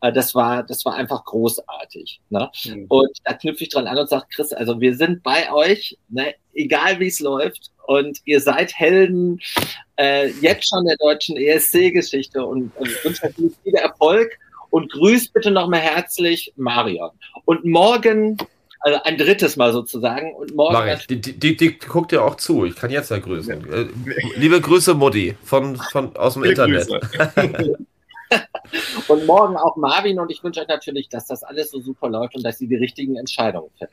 [0.00, 2.20] äh, das war, das war einfach großartig.
[2.28, 2.50] Ne?
[2.64, 2.86] Mhm.
[2.88, 6.34] Und da knüpfe ich dran an und sage, Chris, also wir sind bei euch, ne?
[6.54, 7.70] egal wie es läuft.
[7.86, 9.40] Und ihr seid Helden
[9.96, 14.38] äh, jetzt schon der deutschen ESC-Geschichte und, und wünsche euch viel Erfolg
[14.70, 17.10] und grüßt bitte nochmal herzlich Marion.
[17.44, 18.38] Und morgen
[18.82, 20.34] also ein drittes Mal sozusagen.
[20.34, 20.98] Und morgen.
[21.08, 22.64] Die, die, die, die, guckt ja auch zu.
[22.64, 23.64] Ich kann jetzt ja grüßen.
[23.64, 23.74] Ja.
[23.74, 23.88] Äh,
[24.36, 26.88] liebe Grüße, Mutti, von, von, aus dem Viele Internet.
[29.08, 32.34] und morgen auch Marvin und ich wünsche euch natürlich, dass das alles so super läuft
[32.34, 33.92] und dass sie die richtigen Entscheidungen fällt.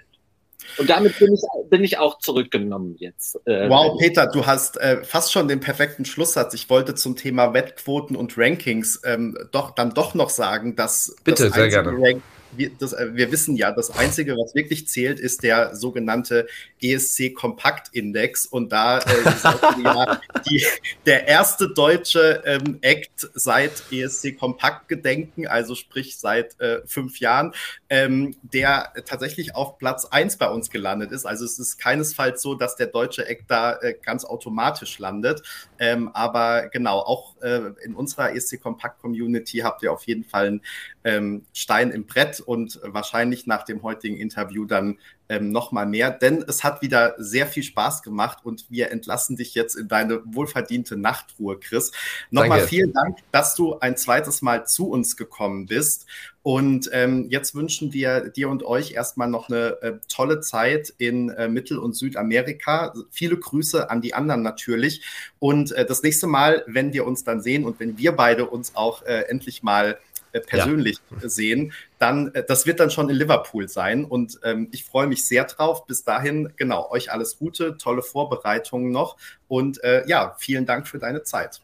[0.77, 3.35] Und damit bin ich, bin ich auch zurückgenommen jetzt.
[3.45, 6.53] Äh, wow, Peter, du hast äh, fast schon den perfekten Schlusssatz.
[6.53, 11.45] Ich wollte zum Thema Wettquoten und Rankings ähm, doch, dann doch noch sagen, dass Bitte,
[11.45, 11.91] das sehr gerne.
[11.91, 12.21] Rank
[12.51, 16.47] wir, das, äh, wir wissen ja, das Einzige, was wirklich zählt, ist der sogenannte
[16.81, 18.45] ESC Kompakt Index.
[18.45, 19.03] Und da äh,
[19.83, 20.65] ja, die,
[21.05, 27.53] der erste deutsche ähm, Act seit ESC Kompakt Gedenken, also sprich seit äh, fünf Jahren,
[27.89, 31.25] ähm, der tatsächlich auf Platz eins bei uns gelandet ist.
[31.25, 35.43] Also es ist keinesfalls so, dass der deutsche Act da äh, ganz automatisch landet.
[35.79, 40.47] Ähm, aber genau, auch äh, in unserer ESC Kompakt Community habt ihr auf jeden Fall
[40.47, 40.61] einen
[41.03, 44.97] ähm, Stein im Brett und wahrscheinlich nach dem heutigen Interview dann
[45.29, 49.37] ähm, noch mal mehr, denn es hat wieder sehr viel Spaß gemacht und wir entlassen
[49.37, 51.91] dich jetzt in deine wohlverdiente Nachtruhe, Chris.
[52.31, 56.07] Nochmal vielen Dank, dass du ein zweites Mal zu uns gekommen bist.
[56.41, 61.29] Und ähm, jetzt wünschen wir dir und euch erstmal noch eine äh, tolle Zeit in
[61.29, 62.93] äh, Mittel- und Südamerika.
[63.11, 65.03] Viele Grüße an die anderen natürlich.
[65.37, 68.75] Und äh, das nächste Mal, wenn wir uns dann sehen und wenn wir beide uns
[68.75, 69.99] auch äh, endlich mal
[70.31, 71.29] persönlich ja.
[71.29, 74.05] sehen, dann, äh, das wird dann schon in Liverpool sein.
[74.05, 75.85] Und ähm, ich freue mich sehr drauf.
[75.85, 79.17] Bis dahin, genau, euch alles Gute, tolle Vorbereitungen noch.
[79.47, 81.61] Und äh, ja, vielen Dank für deine Zeit.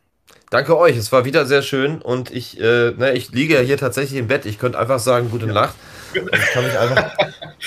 [0.49, 3.77] Danke euch, es war wieder sehr schön und ich, äh, ne, ich liege ja hier
[3.77, 4.45] tatsächlich im Bett.
[4.45, 5.75] Ich könnte einfach sagen, gute Nacht.
[6.13, 7.17] Ich kann mich einfach,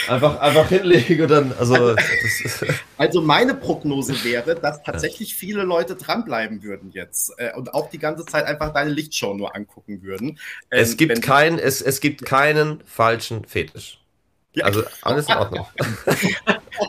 [0.09, 1.97] einfach, einfach hinlegen und dann, also.
[2.99, 7.99] also meine Prognose wäre, dass tatsächlich viele Leute dranbleiben würden jetzt äh, und auch die
[7.99, 10.29] ganze Zeit einfach deine Lichtshow nur angucken würden.
[10.29, 10.39] Ähm,
[10.71, 13.99] es gibt kein, es, es gibt keinen falschen Fetisch.
[14.55, 14.65] Ja.
[14.65, 15.67] Also alles in Ordnung.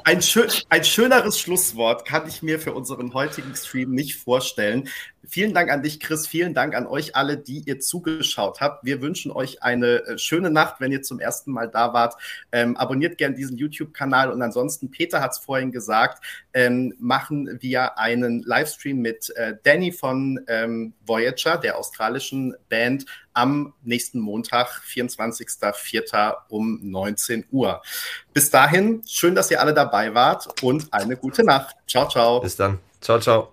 [0.04, 4.88] Ein, schön, ein schöneres Schlusswort kann ich mir für unseren heutigen Stream nicht vorstellen.
[5.30, 6.26] Vielen Dank an dich, Chris.
[6.26, 8.84] Vielen Dank an euch alle, die ihr zugeschaut habt.
[8.84, 12.16] Wir wünschen euch eine äh, schöne Nacht, wenn ihr zum ersten Mal da wart.
[12.52, 16.24] Ähm, abonniert gern diesen YouTube-Kanal und ansonsten, Peter hat es vorhin gesagt,
[16.54, 23.74] ähm, machen wir einen Livestream mit äh, Danny von ähm, Voyager, der australischen Band, am
[23.84, 26.38] nächsten Montag, 24.04.
[26.50, 27.84] um 19 Uhr.
[28.34, 31.76] Bis dahin, schön, dass ihr alle dabei wart und eine gute Nacht.
[31.88, 32.40] Ciao, ciao.
[32.42, 32.80] Bis dann.
[33.00, 33.48] Ciao, ciao.